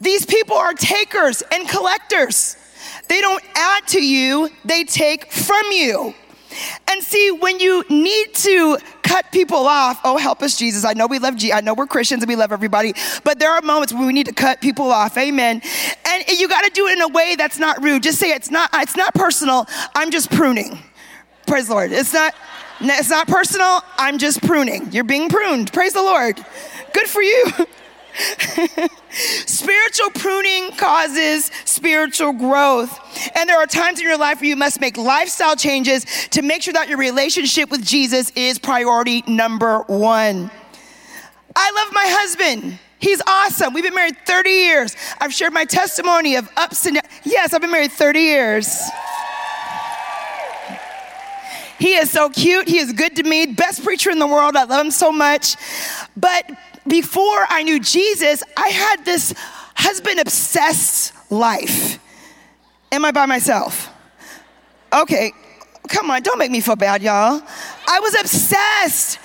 These 0.00 0.26
people 0.26 0.56
are 0.56 0.72
takers 0.72 1.42
and 1.52 1.68
collectors. 1.68 2.56
They 3.08 3.20
don't 3.20 3.42
add 3.54 3.86
to 3.88 4.04
you, 4.04 4.48
they 4.64 4.84
take 4.84 5.30
from 5.32 5.66
you. 5.70 6.14
And 6.90 7.02
see, 7.02 7.30
when 7.30 7.60
you 7.60 7.84
need 7.88 8.34
to 8.34 8.78
cut 9.02 9.30
people 9.30 9.66
off, 9.66 10.00
oh, 10.04 10.16
help 10.16 10.42
us, 10.42 10.56
Jesus. 10.56 10.84
I 10.84 10.94
know 10.94 11.06
we 11.06 11.18
love. 11.18 11.36
I 11.52 11.60
know 11.60 11.74
we're 11.74 11.86
Christians 11.86 12.22
and 12.22 12.28
we 12.28 12.36
love 12.36 12.52
everybody, 12.52 12.92
but 13.24 13.38
there 13.38 13.50
are 13.52 13.62
moments 13.62 13.92
when 13.92 14.06
we 14.06 14.12
need 14.12 14.26
to 14.26 14.32
cut 14.32 14.60
people 14.60 14.90
off. 14.90 15.16
Amen. 15.16 15.62
And 16.06 16.28
you 16.28 16.48
got 16.48 16.62
to 16.62 16.70
do 16.70 16.86
it 16.88 16.92
in 16.94 17.02
a 17.02 17.08
way 17.08 17.36
that's 17.36 17.58
not 17.58 17.82
rude. 17.82 18.02
Just 18.02 18.18
say 18.18 18.30
it's 18.30 18.50
not. 18.50 18.70
It's 18.74 18.96
not 18.96 19.14
personal. 19.14 19.66
I'm 19.94 20.10
just 20.10 20.30
pruning. 20.30 20.78
Praise 21.46 21.68
the 21.68 21.74
Lord. 21.74 21.92
It's 21.92 22.12
not. 22.12 22.34
It's 22.80 23.10
not 23.10 23.28
personal. 23.28 23.82
I'm 23.98 24.18
just 24.18 24.42
pruning. 24.42 24.90
You're 24.92 25.04
being 25.04 25.28
pruned. 25.28 25.72
Praise 25.72 25.92
the 25.92 26.02
Lord. 26.02 26.36
Good 26.92 27.06
for 27.06 27.22
you. 27.22 27.46
spiritual 29.46 30.10
pruning 30.10 30.72
causes 30.72 31.50
spiritual 31.64 32.32
growth. 32.32 32.98
And 33.36 33.48
there 33.48 33.58
are 33.58 33.66
times 33.66 34.00
in 34.00 34.06
your 34.06 34.18
life 34.18 34.40
where 34.40 34.48
you 34.48 34.56
must 34.56 34.80
make 34.80 34.96
lifestyle 34.96 35.56
changes 35.56 36.04
to 36.30 36.42
make 36.42 36.62
sure 36.62 36.72
that 36.72 36.88
your 36.88 36.98
relationship 36.98 37.70
with 37.70 37.84
Jesus 37.84 38.30
is 38.34 38.58
priority 38.58 39.22
number 39.26 39.80
one. 39.80 40.50
I 41.56 41.70
love 41.72 41.92
my 41.92 42.06
husband. 42.06 42.78
He's 42.98 43.22
awesome. 43.26 43.72
We've 43.72 43.84
been 43.84 43.94
married 43.94 44.16
30 44.26 44.50
years. 44.50 44.96
I've 45.20 45.32
shared 45.32 45.52
my 45.52 45.64
testimony 45.64 46.36
of 46.36 46.48
ups 46.56 46.84
and 46.86 46.96
downs. 46.96 47.08
Yes, 47.24 47.54
I've 47.54 47.62
been 47.62 47.72
married 47.72 47.92
30 47.92 48.20
years. 48.20 48.80
He 51.80 51.94
is 51.94 52.10
so 52.10 52.28
cute. 52.28 52.68
He 52.68 52.78
is 52.78 52.92
good 52.92 53.16
to 53.16 53.22
me. 53.22 53.46
Best 53.46 53.82
preacher 53.82 54.10
in 54.10 54.18
the 54.18 54.26
world. 54.26 54.54
I 54.54 54.64
love 54.64 54.84
him 54.84 54.90
so 54.90 55.10
much. 55.10 55.56
But 56.14 56.48
before 56.86 57.46
I 57.48 57.62
knew 57.62 57.80
Jesus, 57.80 58.42
I 58.56 58.68
had 58.68 59.04
this 59.04 59.34
husband 59.74 60.20
obsessed 60.20 61.14
life. 61.32 61.98
Am 62.92 63.04
I 63.04 63.12
by 63.12 63.24
myself? 63.24 63.88
Okay, 64.92 65.32
come 65.88 66.10
on, 66.10 66.20
don't 66.22 66.38
make 66.38 66.50
me 66.50 66.60
feel 66.60 66.76
bad, 66.76 67.02
y'all. 67.02 67.40
I 67.88 68.00
was 68.00 68.14
obsessed 68.20 69.18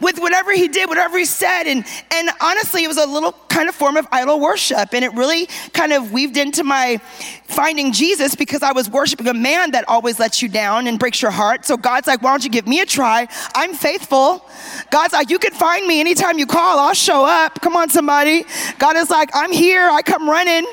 with 0.00 0.18
whatever 0.18 0.52
he 0.52 0.68
did, 0.68 0.88
whatever 0.88 1.18
he 1.18 1.24
said. 1.24 1.64
And, 1.64 1.84
and 2.12 2.30
honestly, 2.40 2.84
it 2.84 2.88
was 2.88 2.98
a 2.98 3.06
little 3.06 3.32
kind 3.48 3.68
of 3.68 3.74
form 3.74 3.96
of 3.96 4.06
idol 4.12 4.40
worship. 4.40 4.92
And 4.92 5.04
it 5.04 5.12
really 5.14 5.46
kind 5.72 5.92
of 5.92 6.12
weaved 6.12 6.36
into 6.36 6.64
my 6.64 6.98
finding 7.44 7.92
Jesus 7.92 8.34
because 8.34 8.62
I 8.62 8.72
was 8.72 8.88
worshiping 8.90 9.26
a 9.26 9.34
man 9.34 9.72
that 9.72 9.88
always 9.88 10.18
lets 10.18 10.42
you 10.42 10.48
down 10.48 10.86
and 10.86 10.98
breaks 10.98 11.20
your 11.22 11.30
heart. 11.30 11.64
So 11.64 11.76
God's 11.76 12.06
like, 12.06 12.22
why 12.22 12.30
don't 12.30 12.44
you 12.44 12.50
give 12.50 12.66
me 12.66 12.80
a 12.80 12.86
try? 12.86 13.26
I'm 13.54 13.74
faithful. 13.74 14.44
God's 14.90 15.12
like, 15.12 15.30
you 15.30 15.38
can 15.38 15.52
find 15.52 15.86
me 15.86 16.00
anytime 16.00 16.38
you 16.38 16.46
call, 16.46 16.78
I'll 16.78 16.94
show 16.94 17.24
up. 17.24 17.60
Come 17.60 17.76
on, 17.76 17.88
somebody. 17.88 18.44
God 18.78 18.96
is 18.96 19.10
like, 19.10 19.30
I'm 19.34 19.52
here, 19.52 19.88
I 19.88 20.02
come 20.02 20.28
running. 20.28 20.66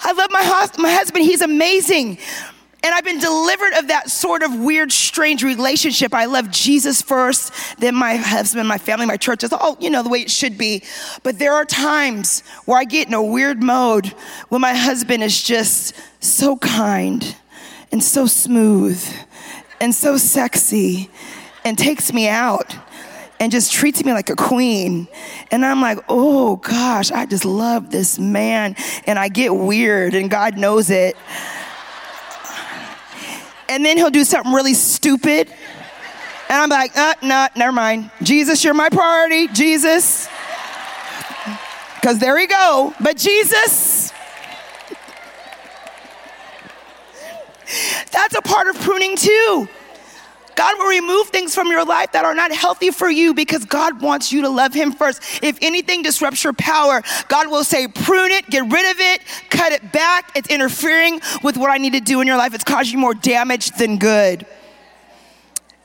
I 0.00 0.12
love 0.12 0.30
my, 0.30 0.68
my 0.78 0.92
husband, 0.92 1.24
he's 1.24 1.42
amazing. 1.42 2.18
And 2.84 2.94
I've 2.94 3.04
been 3.04 3.18
delivered 3.18 3.72
of 3.74 3.88
that 3.88 4.08
sort 4.08 4.42
of 4.42 4.54
weird, 4.54 4.92
strange 4.92 5.42
relationship. 5.42 6.14
I 6.14 6.26
love 6.26 6.50
Jesus 6.50 7.02
first, 7.02 7.52
then 7.80 7.94
my 7.94 8.14
husband, 8.16 8.68
my 8.68 8.78
family, 8.78 9.04
my 9.04 9.16
church. 9.16 9.42
It's 9.42 9.52
all, 9.52 9.76
you 9.80 9.90
know, 9.90 10.02
the 10.02 10.08
way 10.08 10.20
it 10.20 10.30
should 10.30 10.56
be. 10.56 10.84
But 11.24 11.40
there 11.40 11.54
are 11.54 11.64
times 11.64 12.44
where 12.66 12.78
I 12.78 12.84
get 12.84 13.08
in 13.08 13.14
a 13.14 13.22
weird 13.22 13.62
mode 13.62 14.06
when 14.48 14.60
my 14.60 14.74
husband 14.74 15.24
is 15.24 15.42
just 15.42 15.94
so 16.20 16.56
kind 16.56 17.34
and 17.90 18.02
so 18.02 18.26
smooth 18.26 19.02
and 19.80 19.92
so 19.92 20.16
sexy 20.16 21.10
and 21.64 21.76
takes 21.76 22.12
me 22.12 22.28
out 22.28 22.76
and 23.40 23.50
just 23.50 23.72
treats 23.72 24.04
me 24.04 24.12
like 24.12 24.30
a 24.30 24.36
queen. 24.36 25.08
And 25.50 25.64
I'm 25.64 25.80
like, 25.80 25.98
oh 26.08 26.56
gosh, 26.56 27.10
I 27.10 27.26
just 27.26 27.44
love 27.44 27.90
this 27.90 28.20
man. 28.20 28.76
And 29.04 29.18
I 29.18 29.28
get 29.28 29.54
weird, 29.54 30.14
and 30.14 30.30
God 30.30 30.56
knows 30.56 30.90
it 30.90 31.16
and 33.68 33.84
then 33.84 33.96
he'll 33.96 34.10
do 34.10 34.24
something 34.24 34.52
really 34.52 34.74
stupid. 34.74 35.48
And 36.48 36.62
I'm 36.62 36.70
like, 36.70 36.96
uh, 36.96 37.14
nah, 37.22 37.48
never 37.56 37.72
mind. 37.72 38.10
Jesus, 38.22 38.64
you're 38.64 38.74
my 38.74 38.88
priority. 38.88 39.48
Jesus. 39.48 40.28
Because 41.96 42.18
there 42.18 42.34
we 42.34 42.46
go. 42.46 42.94
But 43.00 43.16
Jesus, 43.16 44.12
that's 48.10 48.34
a 48.34 48.42
part 48.42 48.68
of 48.68 48.80
pruning 48.80 49.16
too. 49.16 49.68
God 50.58 50.76
will 50.76 50.88
remove 50.88 51.28
things 51.28 51.54
from 51.54 51.68
your 51.68 51.84
life 51.84 52.10
that 52.10 52.24
are 52.24 52.34
not 52.34 52.50
healthy 52.50 52.90
for 52.90 53.08
you 53.08 53.32
because 53.32 53.64
God 53.64 54.02
wants 54.02 54.32
you 54.32 54.42
to 54.42 54.48
love 54.48 54.74
Him 54.74 54.90
first. 54.90 55.22
If 55.40 55.56
anything 55.62 56.02
disrupts 56.02 56.42
your 56.42 56.52
power, 56.52 57.00
God 57.28 57.48
will 57.48 57.62
say, 57.62 57.86
prune 57.86 58.32
it, 58.32 58.50
get 58.50 58.64
rid 58.64 58.90
of 58.90 58.98
it, 58.98 59.22
cut 59.50 59.70
it 59.70 59.92
back. 59.92 60.32
It's 60.34 60.48
interfering 60.48 61.20
with 61.44 61.56
what 61.56 61.70
I 61.70 61.78
need 61.78 61.92
to 61.92 62.00
do 62.00 62.20
in 62.20 62.26
your 62.26 62.36
life. 62.36 62.54
It's 62.54 62.64
causing 62.64 62.94
you 62.94 62.98
more 62.98 63.14
damage 63.14 63.70
than 63.78 63.98
good. 63.98 64.46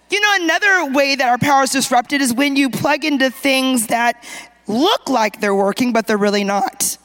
You 0.09 0.19
know, 0.19 0.37
another 0.41 0.91
way 0.91 1.13
that 1.17 1.29
our 1.29 1.37
power 1.37 1.61
is 1.61 1.69
disrupted 1.69 2.19
is 2.19 2.33
when 2.33 2.55
you 2.55 2.71
plug 2.71 3.05
into 3.05 3.29
things 3.29 3.85
that 3.87 4.23
look 4.65 5.07
like 5.07 5.39
they're 5.39 5.53
working, 5.53 5.93
but 5.93 6.07
they're 6.07 6.17
really 6.17 6.43
not. 6.43 6.97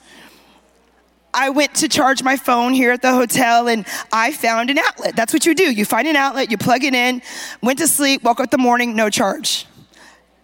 I 1.38 1.50
went 1.50 1.76
to 1.76 1.88
charge 1.88 2.24
my 2.24 2.36
phone 2.36 2.74
here 2.74 2.90
at 2.90 3.00
the 3.00 3.12
hotel 3.12 3.68
and 3.68 3.86
I 4.12 4.32
found 4.32 4.70
an 4.70 4.78
outlet. 4.78 5.14
That's 5.14 5.32
what 5.32 5.46
you 5.46 5.54
do. 5.54 5.70
You 5.70 5.84
find 5.84 6.08
an 6.08 6.16
outlet, 6.16 6.50
you 6.50 6.58
plug 6.58 6.82
it 6.82 6.94
in, 6.94 7.22
went 7.62 7.78
to 7.78 7.86
sleep, 7.86 8.24
woke 8.24 8.40
up 8.40 8.50
the 8.50 8.58
morning, 8.58 8.96
no 8.96 9.08
charge. 9.08 9.64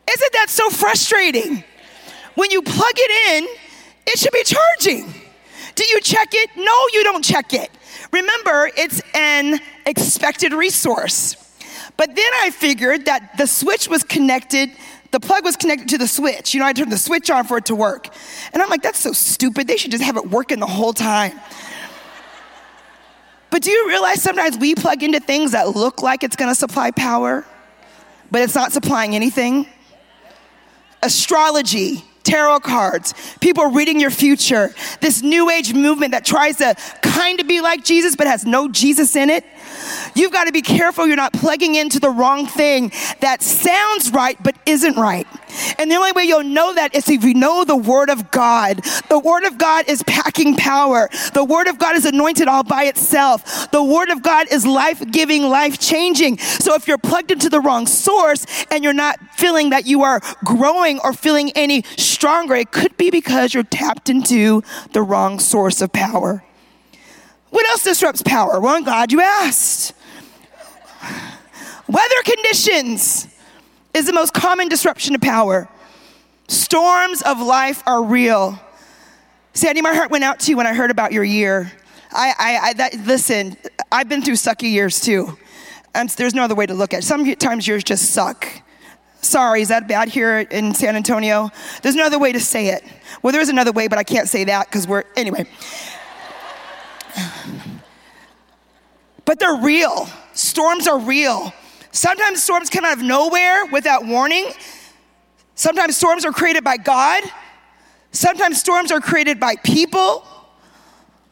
Isn't 0.08 0.32
that 0.34 0.50
so 0.50 0.70
frustrating? 0.70 1.64
When 2.36 2.52
you 2.52 2.62
plug 2.62 2.92
it 2.94 3.42
in, 3.42 3.48
it 4.06 4.20
should 4.20 4.30
be 4.30 4.44
charging. 4.44 5.12
Do 5.74 5.84
you 5.84 6.00
check 6.00 6.28
it? 6.32 6.50
No, 6.56 6.86
you 6.92 7.02
don't 7.02 7.24
check 7.24 7.52
it. 7.52 7.70
Remember, 8.12 8.70
it's 8.76 9.02
an 9.14 9.58
expected 9.86 10.52
resource. 10.52 11.34
But 11.96 12.14
then 12.14 12.30
I 12.36 12.50
figured 12.50 13.06
that 13.06 13.36
the 13.36 13.48
switch 13.48 13.88
was 13.88 14.04
connected 14.04 14.70
the 15.14 15.20
plug 15.20 15.44
was 15.44 15.54
connected 15.54 15.88
to 15.90 15.96
the 15.96 16.08
switch. 16.08 16.54
You 16.54 16.58
know, 16.58 16.66
I 16.66 16.72
turned 16.72 16.90
the 16.90 16.98
switch 16.98 17.30
on 17.30 17.44
for 17.44 17.58
it 17.58 17.66
to 17.66 17.76
work. 17.76 18.08
And 18.52 18.60
I'm 18.60 18.68
like, 18.68 18.82
that's 18.82 18.98
so 18.98 19.12
stupid. 19.12 19.68
They 19.68 19.76
should 19.76 19.92
just 19.92 20.02
have 20.02 20.16
it 20.16 20.28
working 20.28 20.58
the 20.58 20.66
whole 20.66 20.92
time. 20.92 21.40
But 23.50 23.62
do 23.62 23.70
you 23.70 23.86
realize 23.86 24.20
sometimes 24.20 24.58
we 24.58 24.74
plug 24.74 25.04
into 25.04 25.20
things 25.20 25.52
that 25.52 25.76
look 25.76 26.02
like 26.02 26.24
it's 26.24 26.34
gonna 26.34 26.56
supply 26.56 26.90
power, 26.90 27.46
but 28.32 28.42
it's 28.42 28.56
not 28.56 28.72
supplying 28.72 29.14
anything? 29.14 29.68
Astrology, 31.00 32.04
tarot 32.24 32.60
cards, 32.60 33.14
people 33.40 33.66
reading 33.66 34.00
your 34.00 34.10
future, 34.10 34.74
this 35.00 35.22
new 35.22 35.50
age 35.50 35.72
movement 35.74 36.12
that 36.12 36.24
tries 36.24 36.56
to 36.56 36.74
kind 37.02 37.40
of 37.40 37.46
be 37.46 37.60
like 37.60 37.84
Jesus 37.84 38.16
but 38.16 38.26
has 38.26 38.44
no 38.44 38.68
Jesus 38.68 39.14
in 39.14 39.30
it. 39.30 39.44
You've 40.14 40.32
got 40.32 40.44
to 40.44 40.52
be 40.52 40.62
careful 40.62 41.06
you're 41.06 41.16
not 41.16 41.32
plugging 41.32 41.74
into 41.74 42.00
the 42.00 42.10
wrong 42.10 42.46
thing 42.46 42.90
that 43.20 43.42
sounds 43.42 44.10
right 44.10 44.36
but 44.42 44.56
isn't 44.66 44.96
right. 44.96 45.26
And 45.78 45.90
the 45.90 45.96
only 45.96 46.12
way 46.12 46.24
you'll 46.24 46.44
know 46.44 46.74
that 46.74 46.94
is 46.94 47.08
if 47.08 47.24
you 47.24 47.34
know 47.34 47.64
the 47.64 47.76
Word 47.76 48.10
of 48.10 48.30
God. 48.30 48.84
The 49.08 49.18
Word 49.18 49.44
of 49.44 49.58
God 49.58 49.88
is 49.88 50.02
packing 50.04 50.56
power. 50.56 51.08
The 51.32 51.44
Word 51.44 51.66
of 51.66 51.78
God 51.78 51.96
is 51.96 52.04
anointed 52.04 52.48
all 52.48 52.64
by 52.64 52.84
itself. 52.84 53.70
The 53.70 53.82
Word 53.82 54.10
of 54.10 54.22
God 54.22 54.46
is 54.50 54.66
life 54.66 55.02
giving, 55.10 55.42
life 55.44 55.78
changing. 55.78 56.38
So 56.38 56.74
if 56.74 56.88
you're 56.88 56.98
plugged 56.98 57.30
into 57.30 57.48
the 57.48 57.60
wrong 57.60 57.86
source 57.86 58.46
and 58.70 58.84
you're 58.84 58.92
not 58.92 59.18
feeling 59.36 59.70
that 59.70 59.86
you 59.86 60.02
are 60.02 60.20
growing 60.44 61.00
or 61.00 61.12
feeling 61.12 61.50
any 61.54 61.82
stronger, 61.96 62.54
it 62.54 62.70
could 62.70 62.96
be 62.96 63.10
because 63.10 63.54
you're 63.54 63.62
tapped 63.62 64.08
into 64.08 64.62
the 64.92 65.02
wrong 65.02 65.38
source 65.38 65.80
of 65.80 65.92
power. 65.92 66.44
What 67.50 67.66
else 67.68 67.84
disrupts 67.84 68.22
power? 68.22 68.58
Well, 68.58 68.74
I'm 68.74 68.82
glad 68.82 69.12
you 69.12 69.20
asked. 69.20 69.92
Weather 71.86 72.22
conditions 72.24 73.28
is 73.94 74.06
the 74.06 74.12
most 74.12 74.34
common 74.34 74.68
disruption 74.68 75.14
of 75.14 75.20
power. 75.20 75.68
Storms 76.48 77.22
of 77.22 77.40
life 77.40 77.82
are 77.86 78.02
real. 78.02 78.60
Sandy, 79.54 79.80
my 79.80 79.94
heart 79.94 80.10
went 80.10 80.24
out 80.24 80.40
to 80.40 80.50
you 80.50 80.56
when 80.56 80.66
I 80.66 80.74
heard 80.74 80.90
about 80.90 81.12
your 81.12 81.24
year. 81.24 81.72
I, 82.10 82.34
I, 82.38 82.58
I 82.68 82.72
that, 82.74 82.94
listen, 83.06 83.56
I've 83.90 84.08
been 84.08 84.22
through 84.22 84.34
sucky 84.34 84.70
years 84.72 85.00
too. 85.00 85.38
And 85.94 86.08
there's 86.10 86.34
no 86.34 86.42
other 86.42 86.56
way 86.56 86.66
to 86.66 86.74
look 86.74 86.92
at 86.92 87.00
it. 87.00 87.02
Sometimes 87.04 87.66
yours 87.66 87.84
just 87.84 88.10
suck. 88.10 88.46
Sorry, 89.22 89.62
is 89.62 89.68
that 89.68 89.88
bad 89.88 90.08
here 90.08 90.40
in 90.40 90.74
San 90.74 90.96
Antonio? 90.96 91.50
There's 91.82 91.94
no 91.94 92.04
other 92.04 92.18
way 92.18 92.32
to 92.32 92.40
say 92.40 92.68
it. 92.68 92.84
Well, 93.22 93.32
there 93.32 93.40
is 93.40 93.48
another 93.48 93.72
way, 93.72 93.88
but 93.88 93.96
I 93.96 94.02
can't 94.02 94.28
say 94.28 94.44
that 94.44 94.66
because 94.66 94.86
we're, 94.86 95.04
anyway. 95.16 95.46
But 99.26 99.38
they're 99.38 99.56
real. 99.56 100.06
Storms 100.34 100.86
are 100.86 100.98
real. 100.98 101.54
Sometimes 101.94 102.42
storms 102.42 102.70
come 102.70 102.84
out 102.84 102.98
of 102.98 103.04
nowhere 103.04 103.66
without 103.66 104.04
warning. 104.04 104.50
Sometimes 105.54 105.96
storms 105.96 106.24
are 106.24 106.32
created 106.32 106.64
by 106.64 106.76
God. 106.76 107.22
Sometimes 108.10 108.58
storms 108.58 108.90
are 108.90 109.00
created 109.00 109.38
by 109.38 109.54
people. 109.62 110.26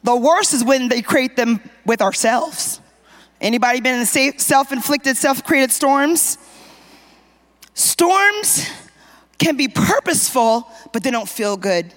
The 0.05 0.15
worst 0.15 0.55
is 0.55 0.63
when 0.63 0.89
they 0.89 1.03
create 1.03 1.35
them 1.35 1.61
with 1.85 2.01
ourselves. 2.01 2.81
Anybody 3.41 3.81
been 3.81 3.99
in 3.99 4.07
self-inflicted, 4.07 5.17
self-created 5.17 5.73
storms? 5.73 6.39
Storms 7.75 8.65
can 9.39 9.57
be 9.57 9.67
purposeful, 9.67 10.71
but 10.93 11.03
they 11.03 11.11
don't 11.11 11.29
feel 11.29 11.57
good. 11.57 11.93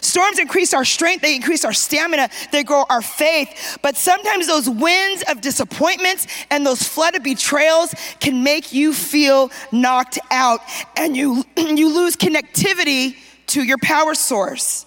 Storms 0.00 0.38
increase 0.38 0.74
our 0.74 0.84
strength, 0.84 1.22
they 1.22 1.34
increase 1.34 1.64
our 1.64 1.72
stamina, 1.72 2.28
they 2.50 2.64
grow 2.64 2.84
our 2.88 3.02
faith. 3.02 3.78
But 3.82 3.96
sometimes 3.96 4.46
those 4.46 4.68
winds 4.68 5.24
of 5.28 5.40
disappointments 5.40 6.26
and 6.50 6.66
those 6.66 6.82
flood 6.82 7.14
of 7.14 7.22
betrayals 7.22 7.94
can 8.20 8.42
make 8.42 8.72
you 8.72 8.92
feel 8.92 9.50
knocked 9.70 10.18
out 10.30 10.60
and 10.96 11.16
you, 11.16 11.44
you 11.56 11.94
lose 11.94 12.16
connectivity 12.16 13.16
to 13.48 13.62
your 13.62 13.78
power 13.82 14.14
source. 14.14 14.86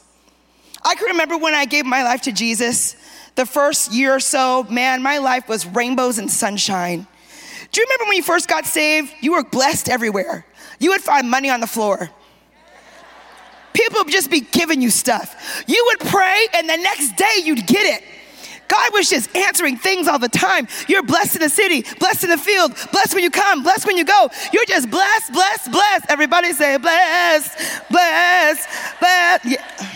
I 0.84 0.96
can 0.96 1.08
remember 1.08 1.38
when 1.38 1.54
I 1.54 1.66
gave 1.66 1.86
my 1.86 2.04
life 2.04 2.22
to 2.24 2.32
Jesus, 2.32 2.96
the 3.36 3.46
first 3.46 3.92
year 3.92 4.16
or 4.16 4.20
so, 4.20 4.64
man, 4.64 5.02
my 5.02 5.18
life 5.18 5.50
was 5.50 5.66
rainbows 5.66 6.20
and 6.20 6.32
sunshine. 6.32 7.08
Do 7.72 7.82
you 7.82 7.88
remember 7.88 8.10
when 8.10 8.18
you 8.18 8.24
first 8.24 8.48
got 8.48 8.66
saved? 8.66 9.12
You 9.20 9.34
were 9.34 9.44
blessed 9.44 9.90
everywhere. 9.90 10.46
You 10.80 10.92
would 10.92 11.02
find 11.02 11.30
money 11.30 11.50
on 11.50 11.60
the 11.60 11.68
floor. 11.68 12.10
People 13.76 14.06
would 14.06 14.12
just 14.14 14.32
be 14.32 14.40
giving 14.40 14.82
you 14.82 14.90
stuff. 14.90 15.64
You 15.68 15.84
would 15.88 16.10
pray, 16.10 16.48
and 16.54 16.70
the 16.70 16.78
next 16.78 17.18
day 17.18 17.42
you'd 17.44 17.68
get 17.68 18.02
it. 18.02 18.04
God 18.70 18.94
was 18.94 19.10
just 19.10 19.36
answering 19.36 19.78
things 19.78 20.08
all 20.08 20.18
the 20.18 20.30
time. 20.30 20.68
You're 20.88 21.04
blessed 21.04 21.36
in 21.36 21.42
the 21.42 21.50
city, 21.50 21.86
blessed 22.00 22.24
in 22.24 22.30
the 22.30 22.38
field, 22.38 22.74
blessed 22.92 23.14
when 23.14 23.24
you 23.24 23.30
come, 23.30 23.64
blessed 23.64 23.86
when 23.86 23.98
you 23.98 24.06
go. 24.06 24.30
You're 24.54 24.66
just 24.66 24.90
blessed, 24.90 25.34
blessed, 25.34 25.72
blessed. 25.72 26.06
Everybody 26.08 26.54
say 26.54 26.78
blessed, 26.78 27.84
blessed, 27.92 29.00
blessed. 29.00 29.46
Yeah. 29.46 29.92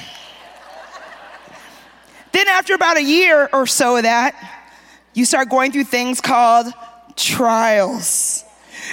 Then, 2.34 2.48
after 2.50 2.74
about 2.76 2.98
a 2.98 3.04
year 3.04 3.50
or 3.52 3.66
so 3.66 3.96
of 3.96 4.04
that, 4.04 4.36
you 5.14 5.24
start 5.24 5.50
going 5.50 5.72
through 5.72 5.86
things 5.86 6.22
called 6.22 6.68
trials, 7.16 8.44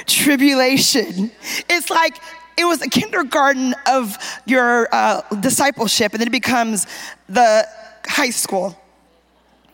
tribulation. 0.07 1.33
It's 1.69 1.91
like 1.91 2.17
it 2.57 2.65
was 2.65 2.79
the 2.79 2.89
kindergarten 2.89 3.75
of 3.87 4.17
your 4.47 4.89
uh, 4.93 5.23
discipleship, 5.41 6.13
and 6.13 6.21
then 6.21 6.29
it 6.29 6.33
becomes 6.33 6.87
the 7.29 7.67
high 8.07 8.31
school. 8.31 8.77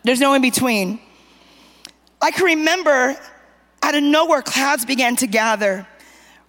There's 0.02 0.20
no 0.20 0.34
in 0.34 0.42
between. 0.42 1.00
I 2.20 2.30
can 2.30 2.44
remember 2.44 3.16
out 3.82 3.94
of 3.94 4.02
nowhere, 4.02 4.42
clouds 4.42 4.84
began 4.84 5.16
to 5.16 5.26
gather, 5.26 5.86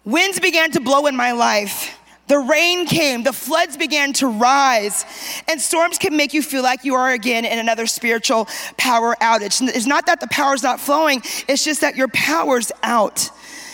winds 0.06 0.40
began 0.40 0.72
to 0.72 0.80
blow 0.80 1.08
in 1.08 1.16
my 1.16 1.32
life. 1.32 1.98
The 2.28 2.38
rain 2.40 2.86
came, 2.86 3.24
the 3.24 3.34
floods 3.34 3.76
began 3.76 4.14
to 4.14 4.28
rise, 4.28 5.06
and 5.48 5.60
storms 5.60 5.98
can 5.98 6.16
make 6.16 6.34
you 6.34 6.42
feel 6.42 6.64
like 6.64 6.86
you 6.86 6.96
are 6.96 7.12
again 7.12 7.44
in 7.44 7.60
another 7.60 7.86
spiritual 7.86 8.48
power 8.78 9.16
outage. 9.20 9.62
It's 9.68 9.86
not 9.86 10.06
that 10.06 10.22
the 10.22 10.28
power's 10.28 10.64
not 10.64 10.80
flowing, 10.80 11.22
it's 11.48 11.66
just 11.66 11.82
that 11.82 11.98
your 11.98 12.08
power's 12.08 12.72
out. 12.82 13.30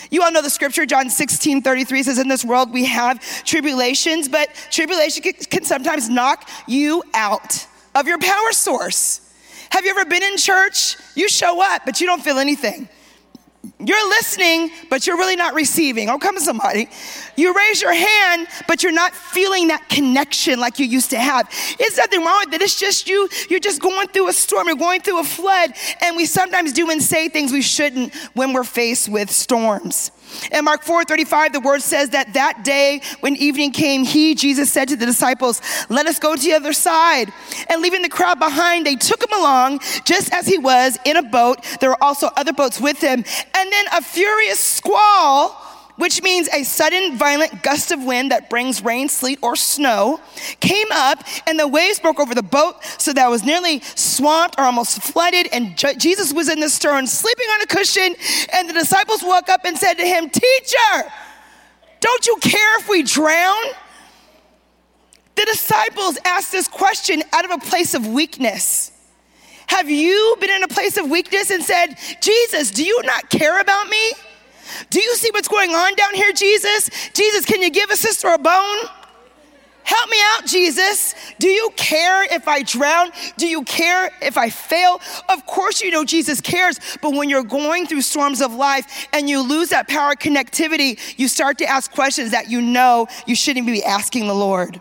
You 0.09 0.23
all 0.23 0.31
know 0.31 0.41
the 0.41 0.49
scripture, 0.49 0.85
John 0.85 1.09
16, 1.09 1.61
33 1.61 2.03
says, 2.03 2.17
In 2.17 2.27
this 2.27 2.43
world 2.43 2.71
we 2.71 2.85
have 2.85 3.19
tribulations, 3.45 4.27
but 4.27 4.49
tribulation 4.71 5.23
can 5.23 5.63
sometimes 5.63 6.09
knock 6.09 6.49
you 6.67 7.03
out 7.13 7.67
of 7.95 8.07
your 8.07 8.17
power 8.17 8.51
source. 8.51 9.21
Have 9.69 9.85
you 9.85 9.91
ever 9.91 10.05
been 10.05 10.23
in 10.23 10.37
church? 10.37 10.97
You 11.15 11.29
show 11.29 11.61
up, 11.61 11.83
but 11.85 12.01
you 12.01 12.07
don't 12.07 12.23
feel 12.23 12.39
anything. 12.39 12.89
You're 13.77 14.09
listening, 14.09 14.71
but 14.89 15.05
you're 15.05 15.17
really 15.17 15.35
not 15.35 15.53
receiving. 15.53 16.09
Oh, 16.09 16.17
come 16.17 16.37
somebody. 16.39 16.87
You 17.35 17.53
raise 17.53 17.81
your 17.81 17.93
hand, 17.93 18.47
but 18.67 18.83
you're 18.83 18.93
not 18.93 19.13
feeling 19.13 19.67
that 19.67 19.89
connection 19.89 20.59
like 20.59 20.79
you 20.79 20.85
used 20.85 21.09
to 21.09 21.19
have. 21.19 21.49
It's 21.77 21.97
nothing 21.97 22.23
wrong 22.23 22.45
with 22.45 22.53
it. 22.53 22.61
It's 22.61 22.79
just 22.79 23.09
you, 23.09 23.27
you're 23.49 23.59
just 23.59 23.81
going 23.81 24.07
through 24.09 24.29
a 24.29 24.33
storm, 24.33 24.67
you're 24.67 24.77
going 24.77 25.01
through 25.01 25.19
a 25.19 25.25
flood, 25.25 25.73
and 26.01 26.15
we 26.15 26.25
sometimes 26.25 26.71
do 26.71 26.89
and 26.89 27.03
say 27.03 27.27
things 27.27 27.51
we 27.51 27.61
shouldn't 27.61 28.13
when 28.33 28.53
we're 28.53 28.63
faced 28.63 29.09
with 29.09 29.29
storms. 29.29 30.11
In 30.51 30.65
Mark 30.65 30.83
4 30.83 31.03
35, 31.03 31.53
the 31.53 31.59
word 31.59 31.81
says 31.81 32.09
that 32.09 32.33
that 32.33 32.63
day 32.63 33.01
when 33.19 33.35
evening 33.35 33.71
came, 33.71 34.03
he, 34.03 34.35
Jesus, 34.35 34.71
said 34.71 34.87
to 34.89 34.95
the 34.95 35.05
disciples, 35.05 35.61
Let 35.89 36.05
us 36.07 36.19
go 36.19 36.35
to 36.35 36.41
the 36.41 36.53
other 36.53 36.73
side. 36.73 37.31
And 37.69 37.81
leaving 37.81 38.01
the 38.01 38.09
crowd 38.09 38.39
behind, 38.39 38.85
they 38.85 38.95
took 38.95 39.21
him 39.21 39.37
along 39.37 39.79
just 40.05 40.33
as 40.33 40.47
he 40.47 40.57
was 40.57 40.97
in 41.05 41.17
a 41.17 41.23
boat. 41.23 41.63
There 41.79 41.89
were 41.89 42.03
also 42.03 42.29
other 42.35 42.53
boats 42.53 42.79
with 42.79 42.99
him. 42.99 43.23
And 43.55 43.71
then 43.71 43.85
a 43.93 44.01
furious 44.01 44.59
squall 44.59 45.68
which 45.99 46.23
means 46.23 46.47
a 46.53 46.63
sudden 46.63 47.17
violent 47.17 47.61
gust 47.61 47.91
of 47.91 48.01
wind 48.01 48.31
that 48.31 48.49
brings 48.49 48.81
rain, 48.81 49.09
sleet, 49.09 49.37
or 49.41 49.57
snow, 49.57 50.21
came 50.61 50.87
up 50.93 51.21
and 51.45 51.59
the 51.59 51.67
waves 51.67 51.99
broke 51.99 52.21
over 52.21 52.33
the 52.33 52.41
boat 52.41 52.81
so 52.97 53.11
that 53.11 53.27
it 53.27 53.29
was 53.29 53.43
nearly 53.43 53.81
swamped 53.81 54.57
or 54.57 54.63
almost 54.63 55.01
flooded. 55.03 55.49
And 55.51 55.77
Jesus 55.99 56.31
was 56.31 56.47
in 56.47 56.61
the 56.61 56.69
stern, 56.69 57.05
sleeping 57.05 57.47
on 57.47 57.61
a 57.61 57.65
cushion. 57.65 58.15
And 58.53 58.69
the 58.69 58.73
disciples 58.73 59.21
woke 59.21 59.49
up 59.49 59.65
and 59.65 59.77
said 59.77 59.95
to 59.95 60.05
him, 60.05 60.29
Teacher, 60.29 61.11
don't 61.99 62.25
you 62.25 62.37
care 62.41 62.79
if 62.79 62.87
we 62.87 63.03
drown? 63.03 63.61
The 65.35 65.45
disciples 65.51 66.17
asked 66.23 66.53
this 66.53 66.69
question 66.69 67.23
out 67.33 67.43
of 67.43 67.51
a 67.51 67.57
place 67.57 67.93
of 67.93 68.07
weakness. 68.07 68.93
Have 69.67 69.89
you 69.89 70.37
been 70.39 70.49
in 70.49 70.63
a 70.63 70.69
place 70.69 70.95
of 70.95 71.09
weakness 71.09 71.51
and 71.51 71.61
said, 71.61 71.95
Jesus, 72.21 72.71
do 72.71 72.85
you 72.85 73.01
not 73.03 73.29
care 73.29 73.59
about 73.59 73.89
me? 73.89 74.13
Do 74.89 75.01
you 75.01 75.15
see 75.15 75.29
what's 75.31 75.47
going 75.47 75.71
on 75.71 75.95
down 75.95 76.13
here, 76.13 76.31
Jesus? 76.33 76.89
Jesus, 77.13 77.45
can 77.45 77.61
you 77.61 77.69
give 77.69 77.89
a 77.89 77.95
sister 77.95 78.29
a 78.29 78.37
bone? 78.37 78.77
Help 79.83 80.09
me 80.11 80.17
out, 80.33 80.45
Jesus. 80.45 81.15
Do 81.39 81.47
you 81.47 81.71
care 81.75 82.23
if 82.31 82.47
I 82.47 82.61
drown? 82.61 83.09
Do 83.37 83.47
you 83.47 83.63
care 83.63 84.11
if 84.21 84.37
I 84.37 84.51
fail? 84.51 85.01
Of 85.29 85.47
course, 85.47 85.81
you 85.81 85.89
know 85.89 86.05
Jesus 86.05 86.39
cares, 86.41 86.79
but 87.01 87.13
when 87.13 87.27
you're 87.27 87.43
going 87.43 87.87
through 87.87 88.01
storms 88.01 88.39
of 88.39 88.53
life 88.53 89.07
and 89.13 89.27
you 89.27 89.41
lose 89.41 89.69
that 89.69 89.87
power 89.87 90.13
connectivity, 90.13 90.99
you 91.17 91.27
start 91.27 91.57
to 91.57 91.65
ask 91.65 91.91
questions 91.91 92.29
that 92.31 92.51
you 92.51 92.61
know 92.61 93.07
you 93.25 93.35
shouldn't 93.35 93.65
be 93.65 93.83
asking 93.83 94.27
the 94.27 94.35
Lord. 94.35 94.79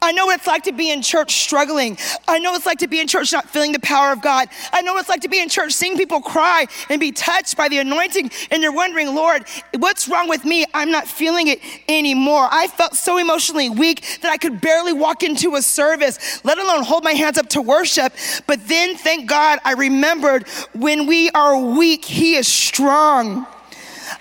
I 0.00 0.12
know 0.12 0.26
what 0.26 0.38
it's 0.38 0.46
like 0.46 0.62
to 0.64 0.72
be 0.72 0.90
in 0.90 1.02
church 1.02 1.42
struggling. 1.42 1.98
I 2.28 2.38
know 2.38 2.52
what 2.52 2.58
it's 2.58 2.66
like 2.66 2.78
to 2.78 2.88
be 2.88 3.00
in 3.00 3.08
church 3.08 3.32
not 3.32 3.50
feeling 3.50 3.72
the 3.72 3.80
power 3.80 4.12
of 4.12 4.22
God. 4.22 4.48
I 4.72 4.80
know 4.82 4.94
what 4.94 5.00
it's 5.00 5.08
like 5.08 5.22
to 5.22 5.28
be 5.28 5.40
in 5.40 5.48
church 5.48 5.72
seeing 5.72 5.96
people 5.96 6.20
cry 6.20 6.66
and 6.88 7.00
be 7.00 7.10
touched 7.10 7.56
by 7.56 7.68
the 7.68 7.78
anointing, 7.78 8.30
and 8.50 8.62
you're 8.62 8.72
wondering, 8.72 9.14
Lord, 9.14 9.44
what's 9.76 10.08
wrong 10.08 10.28
with 10.28 10.44
me? 10.44 10.64
I'm 10.72 10.92
not 10.92 11.08
feeling 11.08 11.48
it 11.48 11.60
anymore. 11.88 12.48
I 12.50 12.68
felt 12.68 12.94
so 12.94 13.18
emotionally 13.18 13.70
weak 13.70 14.20
that 14.22 14.30
I 14.30 14.36
could 14.36 14.60
barely 14.60 14.92
walk 14.92 15.22
into 15.24 15.56
a 15.56 15.62
service, 15.62 16.44
let 16.44 16.58
alone 16.58 16.84
hold 16.84 17.02
my 17.02 17.12
hands 17.12 17.36
up 17.36 17.48
to 17.50 17.62
worship. 17.62 18.12
But 18.46 18.66
then, 18.68 18.96
thank 18.96 19.28
God, 19.28 19.58
I 19.64 19.72
remembered 19.72 20.46
when 20.74 21.06
we 21.06 21.30
are 21.30 21.58
weak, 21.58 22.04
He 22.04 22.36
is 22.36 22.46
strong. 22.46 23.46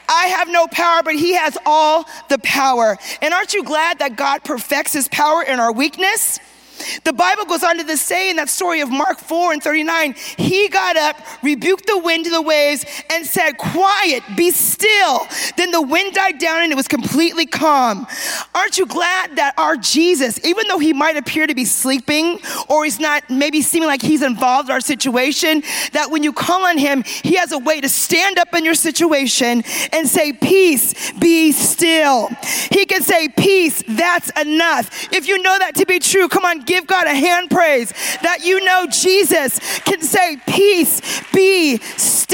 I 0.09 0.27
have 0.27 0.47
no 0.47 0.67
power, 0.67 1.03
but 1.03 1.15
He 1.15 1.33
has 1.33 1.57
all 1.65 2.05
the 2.29 2.39
power. 2.39 2.97
And 3.21 3.33
aren't 3.33 3.53
you 3.53 3.63
glad 3.63 3.99
that 3.99 4.15
God 4.15 4.43
perfects 4.43 4.93
His 4.93 5.07
power 5.07 5.43
in 5.43 5.59
our 5.59 5.71
weakness? 5.71 6.39
The 7.03 7.13
Bible 7.13 7.45
goes 7.45 7.63
on 7.63 7.77
to 7.77 7.97
say 7.97 8.29
in 8.29 8.35
that 8.37 8.49
story 8.49 8.81
of 8.81 8.89
Mark 8.89 9.19
4 9.19 9.53
and 9.53 9.63
39, 9.63 10.15
he 10.37 10.67
got 10.69 10.97
up, 10.97 11.17
rebuked 11.43 11.87
the 11.87 11.97
wind 11.97 12.25
and 12.25 12.35
the 12.35 12.41
waves, 12.41 12.85
and 13.11 13.25
said, 13.25 13.57
Quiet, 13.57 14.23
be 14.35 14.51
still. 14.51 15.27
Then 15.55 15.71
the 15.71 15.81
wind 15.81 16.13
died 16.13 16.37
down 16.37 16.63
and 16.63 16.71
it 16.71 16.75
was 16.75 16.87
completely 16.87 17.45
calm. 17.45 18.07
Aren't 18.53 18.77
you 18.77 18.85
glad 18.85 19.35
that 19.37 19.53
our 19.57 19.75
Jesus, 19.77 20.43
even 20.45 20.67
though 20.67 20.79
he 20.79 20.93
might 20.93 21.17
appear 21.17 21.47
to 21.47 21.55
be 21.55 21.65
sleeping 21.65 22.39
or 22.69 22.83
he's 22.83 22.99
not 22.99 23.29
maybe 23.29 23.61
seeming 23.61 23.87
like 23.87 24.01
he's 24.01 24.21
involved 24.21 24.69
in 24.69 24.73
our 24.73 24.81
situation, 24.81 25.63
that 25.93 26.09
when 26.11 26.23
you 26.23 26.33
call 26.33 26.65
on 26.65 26.77
him, 26.77 27.03
he 27.03 27.35
has 27.35 27.51
a 27.51 27.59
way 27.59 27.81
to 27.81 27.89
stand 27.89 28.37
up 28.37 28.53
in 28.55 28.65
your 28.65 28.75
situation 28.75 29.63
and 29.91 30.07
say, 30.07 30.33
Peace, 30.33 31.11
be 31.13 31.51
still. 31.51 32.29
He 32.71 32.85
can 32.85 33.01
say, 33.01 33.29
Peace, 33.29 33.83
that's 33.87 34.29
enough. 34.39 35.11
If 35.13 35.27
you 35.27 35.41
know 35.41 35.57
that 35.57 35.75
to 35.75 35.85
be 35.85 35.99
true, 35.99 36.27
come 36.27 36.45
on, 36.45 36.61
give 36.67 36.85
God 36.85 37.07
a 37.07 37.15
hand 37.15 37.49
praise 37.49 37.91
that 38.21 38.39
you 38.43 38.63
know 38.63 38.85
Jesus 38.89 39.59
can 39.79 40.01
say, 40.01 40.37
Peace, 40.45 41.01
be 41.33 41.77
still 41.77 42.26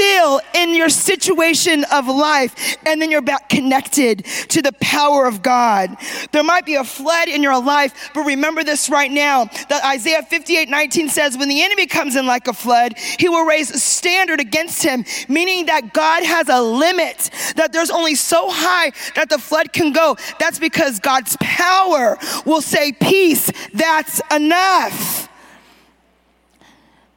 in 0.63 0.75
your 0.75 0.89
situation 0.89 1.85
of 1.91 2.07
life. 2.07 2.77
And 2.85 3.01
then 3.01 3.11
you're 3.11 3.21
back 3.21 3.49
connected 3.49 4.25
to 4.49 4.61
the 4.61 4.71
power 4.73 5.25
of 5.25 5.41
God. 5.41 5.95
There 6.31 6.43
might 6.43 6.65
be 6.65 6.75
a 6.75 6.83
flood 6.83 7.27
in 7.27 7.43
your 7.43 7.61
life, 7.61 8.11
but 8.13 8.21
remember 8.21 8.63
this 8.63 8.89
right 8.89 9.11
now 9.11 9.45
that 9.69 9.83
Isaiah 9.85 10.23
58 10.23 10.69
19 10.69 11.09
says, 11.09 11.37
When 11.37 11.49
the 11.49 11.61
enemy 11.61 11.87
comes 11.87 12.15
in 12.15 12.25
like 12.25 12.47
a 12.47 12.53
flood, 12.53 12.97
he 12.97 13.29
will 13.29 13.45
raise 13.45 13.69
a 13.71 13.79
standard 13.79 14.39
against 14.39 14.83
him, 14.83 15.05
meaning 15.27 15.65
that 15.67 15.93
God 15.93 16.23
has 16.23 16.49
a 16.49 16.61
limit, 16.61 17.29
that 17.55 17.71
there's 17.73 17.91
only 17.91 18.15
so 18.15 18.49
high 18.49 18.91
that 19.15 19.29
the 19.29 19.37
flood 19.37 19.73
can 19.73 19.91
go. 19.91 20.17
That's 20.39 20.59
because 20.59 20.99
God's 20.99 21.37
power 21.39 22.17
will 22.45 22.61
say, 22.61 22.91
Peace, 22.91 23.51
that's 23.73 24.21
enough. 24.31 25.29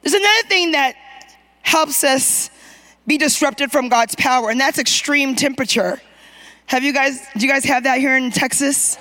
There's 0.01 0.13
another 0.13 0.47
thing 0.47 0.71
that 0.71 0.95
helps 1.61 2.03
us 2.03 2.49
be 3.07 3.17
disrupted 3.17 3.71
from 3.71 3.87
God's 3.87 4.15
power, 4.15 4.49
and 4.49 4.59
that's 4.59 4.77
extreme 4.77 5.35
temperature. 5.35 5.99
Have 6.67 6.83
you 6.83 6.93
guys, 6.93 7.25
do 7.35 7.45
you 7.45 7.51
guys 7.51 7.63
have 7.63 7.83
that 7.83 7.99
here 7.99 8.17
in 8.17 8.29
Texas? 8.29 8.97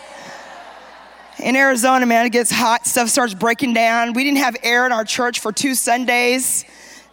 In 1.40 1.56
Arizona, 1.56 2.06
man, 2.06 2.24
it 2.24 2.30
gets 2.30 2.50
hot, 2.50 2.86
stuff 2.86 3.08
starts 3.08 3.34
breaking 3.34 3.74
down. 3.74 4.12
We 4.12 4.24
didn't 4.24 4.38
have 4.38 4.56
air 4.62 4.86
in 4.86 4.92
our 4.92 5.04
church 5.04 5.40
for 5.40 5.52
two 5.52 5.74
Sundays. 5.74 6.64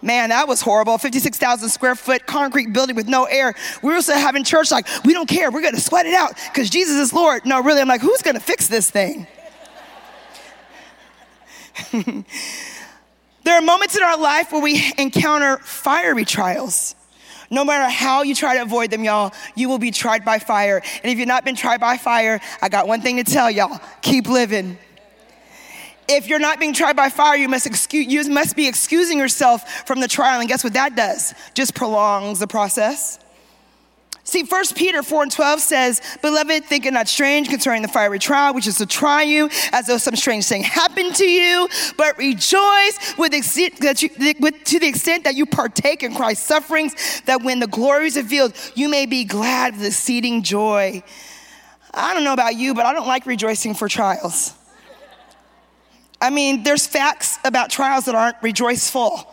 Man, 0.01 0.29
that 0.29 0.47
was 0.47 0.61
horrible. 0.61 0.97
56,000 0.97 1.69
square 1.69 1.95
foot 1.95 2.25
concrete 2.25 2.71
building 2.71 2.95
with 2.95 3.07
no 3.07 3.23
air. 3.23 3.55
We 3.81 3.93
were 3.93 4.01
still 4.01 4.17
having 4.17 4.43
church 4.43 4.69
like, 4.69 4.87
we 5.03 5.13
don't 5.13 5.27
care, 5.27 5.49
we're 5.49 5.61
gonna 5.61 5.79
sweat 5.79 6.05
it 6.05 6.13
out 6.13 6.35
because 6.51 6.69
Jesus 6.69 6.97
is 6.97 7.11
Lord. 7.11 7.45
No, 7.45 7.61
really, 7.61 7.81
I'm 7.81 7.87
like, 7.87 8.01
who's 8.01 8.21
gonna 8.21 8.39
fix 8.39 8.67
this 8.67 8.89
thing? 8.91 9.25
moments 13.65 13.95
in 13.95 14.03
our 14.03 14.17
life 14.17 14.51
where 14.51 14.61
we 14.61 14.91
encounter 14.97 15.57
fiery 15.57 16.25
trials. 16.25 16.95
No 17.49 17.63
matter 17.63 17.89
how 17.89 18.23
you 18.23 18.33
try 18.33 18.55
to 18.55 18.63
avoid 18.63 18.89
them, 18.89 19.03
y'all, 19.03 19.31
you 19.55 19.69
will 19.69 19.77
be 19.77 19.91
tried 19.91 20.25
by 20.25 20.39
fire. 20.39 20.81
And 21.03 21.11
if 21.11 21.19
you've 21.19 21.27
not 21.27 21.45
been 21.45 21.55
tried 21.55 21.79
by 21.79 21.97
fire, 21.97 22.41
I 22.61 22.69
got 22.69 22.87
one 22.87 23.01
thing 23.01 23.17
to 23.17 23.23
tell 23.23 23.51
y'all 23.51 23.79
keep 24.01 24.27
living. 24.27 24.77
If 26.07 26.27
you're 26.27 26.39
not 26.39 26.59
being 26.59 26.73
tried 26.73 26.95
by 26.95 27.09
fire, 27.09 27.37
you 27.37 27.47
must, 27.47 27.65
excuse, 27.65 28.07
you 28.07 28.23
must 28.29 28.55
be 28.55 28.67
excusing 28.67 29.19
yourself 29.19 29.85
from 29.85 30.01
the 30.01 30.07
trial. 30.07 30.39
And 30.39 30.49
guess 30.49 30.63
what 30.63 30.73
that 30.73 30.95
does? 30.95 31.33
Just 31.53 31.75
prolongs 31.75 32.39
the 32.39 32.47
process. 32.47 33.19
See, 34.25 34.43
1 34.43 34.63
Peter 34.75 35.03
4 35.03 35.23
and 35.23 35.31
12 35.31 35.59
says, 35.59 36.01
Beloved, 36.21 36.63
think 36.63 36.85
it 36.85 36.93
not 36.93 37.09
strange 37.09 37.49
concerning 37.49 37.81
the 37.81 37.89
fiery 37.89 38.19
trial, 38.19 38.53
which 38.53 38.67
is 38.67 38.77
to 38.77 38.85
try 38.85 39.21
you, 39.21 39.49
as 39.73 39.87
though 39.87 39.97
some 39.97 40.15
strange 40.15 40.45
thing 40.45 40.63
happened 40.63 41.13
to 41.15 41.25
you, 41.25 41.67
but 41.97 42.17
rejoice 42.17 43.15
with, 43.17 43.31
that 43.79 44.01
you, 44.01 44.09
with, 44.39 44.63
to 44.63 44.79
the 44.79 44.87
extent 44.87 45.25
that 45.25 45.35
you 45.35 45.45
partake 45.45 46.03
in 46.03 46.15
Christ's 46.15 46.45
sufferings, 46.45 47.21
that 47.25 47.43
when 47.43 47.59
the 47.59 47.67
glory 47.67 48.07
is 48.07 48.15
revealed, 48.15 48.53
you 48.75 48.87
may 48.87 49.05
be 49.05 49.25
glad 49.25 49.75
with 49.75 49.87
exceeding 49.87 50.41
joy. 50.41 51.03
I 51.93 52.13
don't 52.13 52.23
know 52.23 52.33
about 52.33 52.55
you, 52.55 52.73
but 52.73 52.85
I 52.85 52.93
don't 52.93 53.07
like 53.07 53.25
rejoicing 53.25 53.73
for 53.73 53.89
trials. 53.89 54.53
I 56.21 56.29
mean, 56.29 56.63
there's 56.63 56.87
facts 56.87 57.37
about 57.43 57.69
trials 57.69 58.05
that 58.05 58.15
aren't 58.15 58.37
rejoiceful. 58.41 59.27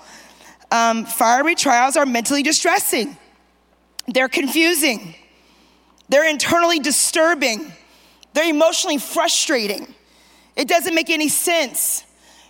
Um, 0.72 1.04
fiery 1.04 1.54
trials 1.54 1.96
are 1.96 2.06
mentally 2.06 2.42
distressing. 2.42 3.16
They're 4.12 4.28
confusing. 4.28 5.14
They're 6.08 6.28
internally 6.28 6.80
disturbing. 6.80 7.72
They're 8.34 8.50
emotionally 8.50 8.98
frustrating. 8.98 9.94
It 10.56 10.68
doesn't 10.68 10.94
make 10.94 11.10
any 11.10 11.28
sense. 11.28 12.04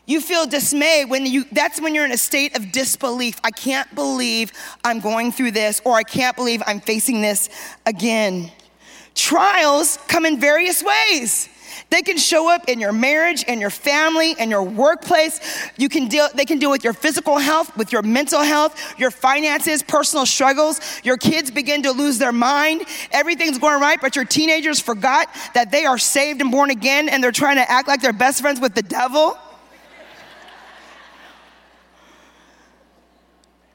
You 0.06 0.20
feel 0.20 0.46
dismay 0.46 1.04
when 1.04 1.26
you, 1.26 1.44
that's 1.52 1.80
when 1.80 1.94
you're 1.94 2.06
in 2.06 2.12
a 2.12 2.16
state 2.16 2.56
of 2.56 2.72
disbelief. 2.72 3.38
I 3.44 3.50
can't 3.50 3.94
believe 3.94 4.52
I'm 4.82 5.00
going 5.00 5.30
through 5.30 5.52
this, 5.52 5.80
or 5.84 5.94
I 5.94 6.02
can't 6.02 6.34
believe 6.34 6.62
I'm 6.66 6.80
facing 6.80 7.20
this 7.20 7.48
again. 7.86 8.50
Trials 9.14 9.98
come 10.08 10.24
in 10.24 10.40
various 10.40 10.82
ways. 10.82 11.48
They 11.90 12.02
can 12.02 12.18
show 12.18 12.48
up 12.48 12.68
in 12.68 12.78
your 12.78 12.92
marriage, 12.92 13.42
in 13.42 13.60
your 13.60 13.70
family, 13.70 14.36
in 14.38 14.48
your 14.48 14.62
workplace. 14.62 15.40
You 15.76 15.88
can 15.88 16.06
deal, 16.06 16.28
they 16.32 16.44
can 16.44 16.60
deal 16.60 16.70
with 16.70 16.84
your 16.84 16.92
physical 16.92 17.38
health, 17.38 17.76
with 17.76 17.90
your 17.90 18.02
mental 18.02 18.42
health, 18.42 18.96
your 18.96 19.10
finances, 19.10 19.82
personal 19.82 20.24
struggles. 20.24 20.80
Your 21.02 21.16
kids 21.16 21.50
begin 21.50 21.82
to 21.82 21.90
lose 21.90 22.18
their 22.18 22.30
mind. 22.30 22.82
Everything's 23.10 23.58
going 23.58 23.80
right, 23.80 24.00
but 24.00 24.14
your 24.14 24.24
teenagers 24.24 24.78
forgot 24.78 25.28
that 25.54 25.72
they 25.72 25.84
are 25.84 25.98
saved 25.98 26.40
and 26.40 26.52
born 26.52 26.70
again 26.70 27.08
and 27.08 27.24
they're 27.24 27.32
trying 27.32 27.56
to 27.56 27.68
act 27.68 27.88
like 27.88 28.00
they're 28.00 28.12
best 28.12 28.40
friends 28.40 28.60
with 28.60 28.76
the 28.76 28.82
devil. 28.82 29.36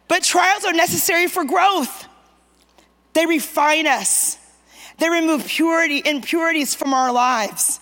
But 0.08 0.24
trials 0.24 0.64
are 0.64 0.74
necessary 0.74 1.28
for 1.28 1.44
growth. 1.44 2.08
They 3.12 3.26
refine 3.26 3.88
us. 3.88 4.38
They 5.00 5.10
remove 5.10 5.46
purity, 5.46 6.02
impurities 6.06 6.74
from 6.74 6.94
our 6.94 7.12
lives 7.12 7.82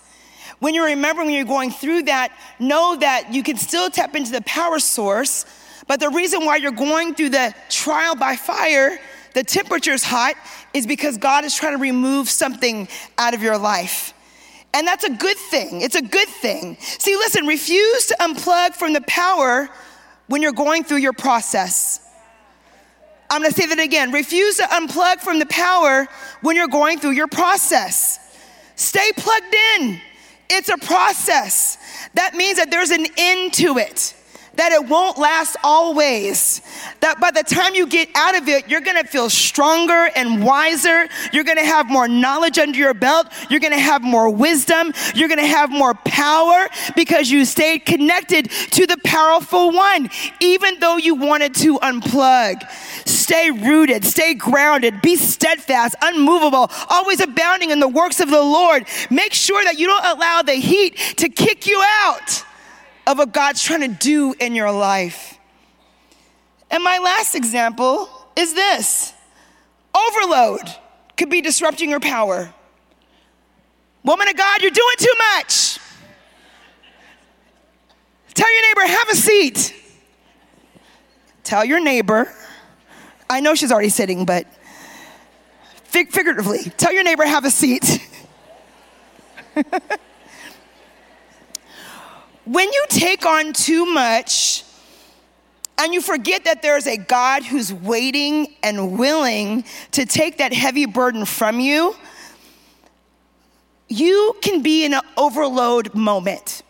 when 0.63 0.73
you 0.73 0.85
remember 0.85 1.25
when 1.25 1.33
you're 1.33 1.43
going 1.43 1.71
through 1.71 2.03
that, 2.03 2.31
know 2.57 2.95
that 2.95 3.33
you 3.33 3.43
can 3.43 3.57
still 3.57 3.89
tap 3.89 4.15
into 4.15 4.31
the 4.31 4.41
power 4.43 4.79
source. 4.79 5.45
But 5.87 5.99
the 5.99 6.09
reason 6.09 6.45
why 6.45 6.55
you're 6.55 6.71
going 6.71 7.15
through 7.15 7.31
the 7.31 7.53
trial 7.69 8.15
by 8.15 8.37
fire, 8.37 8.97
the 9.33 9.43
temperature's 9.43 10.03
hot, 10.03 10.35
is 10.73 10.87
because 10.87 11.17
God 11.17 11.43
is 11.43 11.53
trying 11.53 11.73
to 11.73 11.81
remove 11.81 12.29
something 12.29 12.87
out 13.17 13.33
of 13.33 13.43
your 13.43 13.57
life. 13.57 14.13
And 14.73 14.87
that's 14.87 15.03
a 15.03 15.09
good 15.09 15.35
thing. 15.35 15.81
It's 15.81 15.95
a 15.95 16.01
good 16.01 16.29
thing. 16.29 16.77
See, 16.79 17.17
listen, 17.17 17.45
refuse 17.45 18.07
to 18.07 18.15
unplug 18.21 18.73
from 18.73 18.93
the 18.93 19.01
power 19.01 19.69
when 20.27 20.41
you're 20.41 20.53
going 20.53 20.85
through 20.85 20.99
your 20.99 21.11
process. 21.11 21.99
I'm 23.29 23.41
gonna 23.41 23.53
say 23.53 23.65
that 23.65 23.79
again. 23.79 24.13
Refuse 24.13 24.55
to 24.57 24.63
unplug 24.63 25.19
from 25.19 25.39
the 25.39 25.45
power 25.47 26.07
when 26.39 26.55
you're 26.55 26.69
going 26.69 26.99
through 26.99 27.11
your 27.11 27.27
process. 27.27 28.17
Stay 28.77 29.11
plugged 29.17 29.53
in. 29.77 30.01
It's 30.55 30.69
a 30.69 30.77
process. 30.77 31.77
That 32.13 32.35
means 32.35 32.57
that 32.57 32.69
there's 32.69 32.91
an 32.91 33.05
end 33.17 33.53
to 33.53 33.77
it 33.77 34.15
that 34.55 34.71
it 34.71 34.87
won't 34.87 35.17
last 35.17 35.57
always. 35.63 36.61
That 36.99 37.19
by 37.19 37.31
the 37.31 37.43
time 37.43 37.75
you 37.75 37.87
get 37.87 38.09
out 38.15 38.35
of 38.35 38.47
it, 38.47 38.67
you're 38.67 38.81
gonna 38.81 39.03
feel 39.03 39.29
stronger 39.29 40.09
and 40.15 40.43
wiser. 40.43 41.07
You're 41.31 41.43
gonna 41.43 41.65
have 41.65 41.89
more 41.89 42.07
knowledge 42.07 42.59
under 42.59 42.77
your 42.77 42.93
belt. 42.93 43.27
You're 43.49 43.59
gonna 43.59 43.79
have 43.79 44.03
more 44.03 44.29
wisdom. 44.29 44.93
You're 45.15 45.29
gonna 45.29 45.47
have 45.47 45.71
more 45.71 45.93
power 46.05 46.67
because 46.95 47.31
you 47.31 47.45
stayed 47.45 47.85
connected 47.85 48.49
to 48.71 48.85
the 48.85 48.97
powerful 49.03 49.71
one, 49.71 50.09
even 50.39 50.79
though 50.79 50.97
you 50.97 51.15
wanted 51.15 51.55
to 51.55 51.79
unplug. 51.79 52.69
Stay 53.07 53.49
rooted, 53.49 54.05
stay 54.05 54.33
grounded, 54.33 55.01
be 55.01 55.15
steadfast, 55.15 55.95
unmovable, 56.01 56.69
always 56.89 57.19
abounding 57.19 57.71
in 57.71 57.79
the 57.79 57.87
works 57.87 58.19
of 58.19 58.29
the 58.29 58.41
Lord. 58.41 58.87
Make 59.09 59.33
sure 59.33 59.63
that 59.63 59.79
you 59.79 59.87
don't 59.87 60.05
allow 60.05 60.41
the 60.43 60.53
heat 60.53 60.97
to 61.17 61.29
kick 61.29 61.65
you 61.65 61.81
out 62.03 62.43
of 63.05 63.17
what 63.17 63.33
God's 63.33 63.61
trying 63.61 63.81
to 63.81 63.87
do 63.87 64.33
in 64.39 64.55
your 64.55 64.71
life. 64.71 65.37
And 66.71 66.83
my 66.83 66.97
last 66.99 67.35
example 67.35 68.09
is 68.35 68.53
this 68.53 69.13
overload 69.95 70.61
could 71.17 71.29
be 71.29 71.41
disrupting 71.41 71.89
your 71.89 71.99
power. 71.99 72.51
Woman 74.03 74.27
of 74.27 74.35
God, 74.35 74.61
you're 74.61 74.71
doing 74.71 74.95
too 74.97 75.13
much. 75.35 75.79
Tell 78.33 78.51
your 78.51 78.61
neighbor, 78.69 78.93
have 78.93 79.09
a 79.09 79.15
seat. 79.15 79.75
Tell 81.43 81.63
your 81.63 81.79
neighbor, 81.79 82.33
I 83.29 83.39
know 83.39 83.53
she's 83.53 83.71
already 83.71 83.89
sitting, 83.89 84.25
but 84.25 84.47
fig- 85.83 86.11
figuratively, 86.11 86.63
tell 86.77 86.93
your 86.93 87.03
neighbor, 87.03 87.25
have 87.25 87.45
a 87.45 87.51
seat. 87.51 87.99
when 92.45 92.71
you 92.71 92.85
take 92.89 93.25
on 93.25 93.53
too 93.53 93.85
much 93.85 94.63
and 95.77 95.93
you 95.93 96.01
forget 96.01 96.45
that 96.45 96.61
there's 96.61 96.87
a 96.87 96.97
God 96.97 97.43
who's 97.43 97.73
waiting 97.73 98.53
and 98.61 98.97
willing 98.97 99.65
to 99.91 100.05
take 100.05 100.37
that 100.37 100.53
heavy 100.53 100.85
burden 100.85 101.25
from 101.25 101.59
you, 101.59 101.95
you 103.87 104.35
can 104.41 104.61
be 104.61 104.85
in 104.85 104.93
an 104.93 105.01
overload 105.17 105.93
moment 105.93 106.63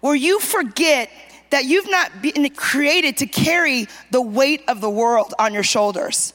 where 0.00 0.14
you 0.14 0.40
forget 0.40 1.10
that 1.50 1.64
you've 1.64 1.90
not 1.90 2.20
been 2.20 2.48
created 2.50 3.16
to 3.18 3.26
carry 3.26 3.86
the 4.10 4.20
weight 4.20 4.62
of 4.68 4.80
the 4.80 4.90
world 4.90 5.34
on 5.38 5.54
your 5.54 5.62
shoulders. 5.62 6.32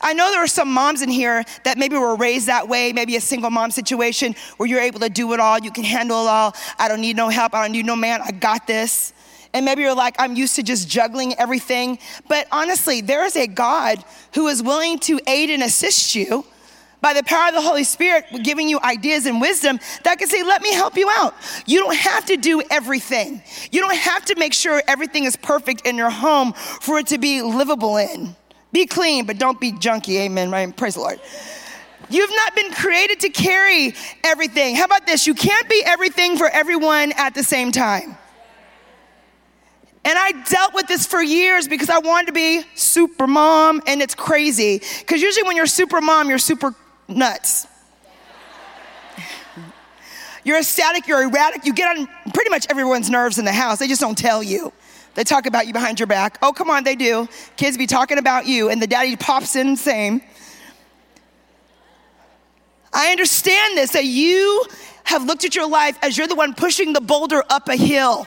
I 0.00 0.12
know 0.12 0.30
there 0.30 0.42
are 0.42 0.48
some 0.48 0.72
moms 0.72 1.02
in 1.02 1.08
here 1.08 1.44
that 1.64 1.78
maybe 1.78 1.96
were 1.96 2.16
raised 2.16 2.46
that 2.46 2.68
way, 2.68 2.92
maybe 2.92 3.16
a 3.16 3.20
single 3.20 3.50
mom 3.50 3.70
situation 3.70 4.34
where 4.56 4.68
you're 4.68 4.80
able 4.80 5.00
to 5.00 5.08
do 5.08 5.32
it 5.32 5.40
all, 5.40 5.58
you 5.58 5.70
can 5.70 5.84
handle 5.84 6.24
it 6.26 6.28
all. 6.28 6.54
I 6.78 6.88
don't 6.88 7.00
need 7.00 7.16
no 7.16 7.28
help, 7.28 7.54
I 7.54 7.62
don't 7.62 7.72
need 7.72 7.86
no 7.86 7.96
man, 7.96 8.20
I 8.22 8.32
got 8.32 8.66
this. 8.66 9.12
And 9.54 9.64
maybe 9.64 9.82
you're 9.82 9.94
like, 9.94 10.16
I'm 10.18 10.34
used 10.34 10.56
to 10.56 10.62
just 10.62 10.88
juggling 10.88 11.34
everything. 11.34 11.98
But 12.28 12.46
honestly, 12.50 13.02
there 13.02 13.24
is 13.26 13.36
a 13.36 13.46
God 13.46 14.02
who 14.34 14.48
is 14.48 14.62
willing 14.62 14.98
to 15.00 15.20
aid 15.26 15.50
and 15.50 15.62
assist 15.62 16.14
you 16.14 16.46
by 17.02 17.12
the 17.12 17.22
power 17.24 17.48
of 17.48 17.54
the 17.54 17.60
Holy 17.60 17.84
Spirit, 17.84 18.24
giving 18.44 18.68
you 18.68 18.78
ideas 18.80 19.26
and 19.26 19.40
wisdom 19.40 19.78
that 20.04 20.18
can 20.18 20.28
say, 20.28 20.42
Let 20.42 20.62
me 20.62 20.72
help 20.72 20.96
you 20.96 21.10
out. 21.18 21.34
You 21.66 21.80
don't 21.80 21.96
have 21.96 22.24
to 22.26 22.36
do 22.36 22.62
everything. 22.70 23.42
You 23.70 23.80
don't 23.80 23.96
have 23.96 24.24
to 24.26 24.36
make 24.38 24.54
sure 24.54 24.82
everything 24.86 25.24
is 25.24 25.36
perfect 25.36 25.84
in 25.86 25.96
your 25.96 26.10
home 26.10 26.52
for 26.54 26.98
it 26.98 27.08
to 27.08 27.18
be 27.18 27.42
livable 27.42 27.96
in. 27.96 28.36
Be 28.72 28.86
clean, 28.86 29.26
but 29.26 29.38
don't 29.38 29.60
be 29.60 29.72
junky. 29.72 30.20
Amen. 30.20 30.50
Right? 30.50 30.74
Praise 30.74 30.94
the 30.94 31.00
Lord. 31.00 31.20
You've 32.08 32.30
not 32.34 32.54
been 32.54 32.72
created 32.72 33.20
to 33.20 33.30
carry 33.30 33.94
everything. 34.24 34.74
How 34.76 34.84
about 34.84 35.06
this? 35.06 35.26
You 35.26 35.34
can't 35.34 35.68
be 35.68 35.82
everything 35.84 36.36
for 36.36 36.48
everyone 36.48 37.12
at 37.12 37.34
the 37.34 37.42
same 37.42 37.72
time. 37.72 38.16
And 40.04 40.18
I 40.18 40.32
dealt 40.32 40.74
with 40.74 40.88
this 40.88 41.06
for 41.06 41.22
years 41.22 41.68
because 41.68 41.88
I 41.88 41.98
wanted 41.98 42.26
to 42.26 42.32
be 42.32 42.64
super 42.74 43.26
mom, 43.26 43.82
and 43.86 44.02
it's 44.02 44.16
crazy. 44.16 44.82
Because 44.98 45.22
usually 45.22 45.44
when 45.44 45.54
you're 45.54 45.66
super 45.66 46.00
mom, 46.00 46.28
you're 46.28 46.38
super 46.38 46.74
nuts. 47.08 47.68
You're 50.44 50.58
ecstatic, 50.58 51.06
you're 51.06 51.22
erratic, 51.22 51.64
you 51.64 51.72
get 51.72 51.96
on 51.96 52.08
pretty 52.34 52.50
much 52.50 52.66
everyone's 52.68 53.08
nerves 53.08 53.38
in 53.38 53.44
the 53.44 53.52
house. 53.52 53.78
They 53.78 53.86
just 53.86 54.00
don't 54.00 54.18
tell 54.18 54.42
you. 54.42 54.72
They 55.14 55.24
talk 55.24 55.46
about 55.46 55.66
you 55.66 55.72
behind 55.72 56.00
your 56.00 56.06
back. 56.06 56.38
Oh, 56.42 56.52
come 56.52 56.70
on, 56.70 56.84
they 56.84 56.96
do. 56.96 57.28
Kids 57.56 57.76
be 57.76 57.86
talking 57.86 58.18
about 58.18 58.46
you, 58.46 58.70
and 58.70 58.80
the 58.80 58.86
daddy 58.86 59.16
pops 59.16 59.56
in 59.56 59.76
same. 59.76 60.22
I 62.92 63.10
understand 63.10 63.76
this 63.76 63.92
that 63.92 64.04
you 64.04 64.64
have 65.04 65.24
looked 65.24 65.44
at 65.44 65.54
your 65.54 65.68
life 65.68 65.98
as 66.02 66.16
you're 66.16 66.26
the 66.26 66.34
one 66.34 66.54
pushing 66.54 66.92
the 66.92 67.00
boulder 67.00 67.42
up 67.50 67.68
a 67.68 67.76
hill, 67.76 68.26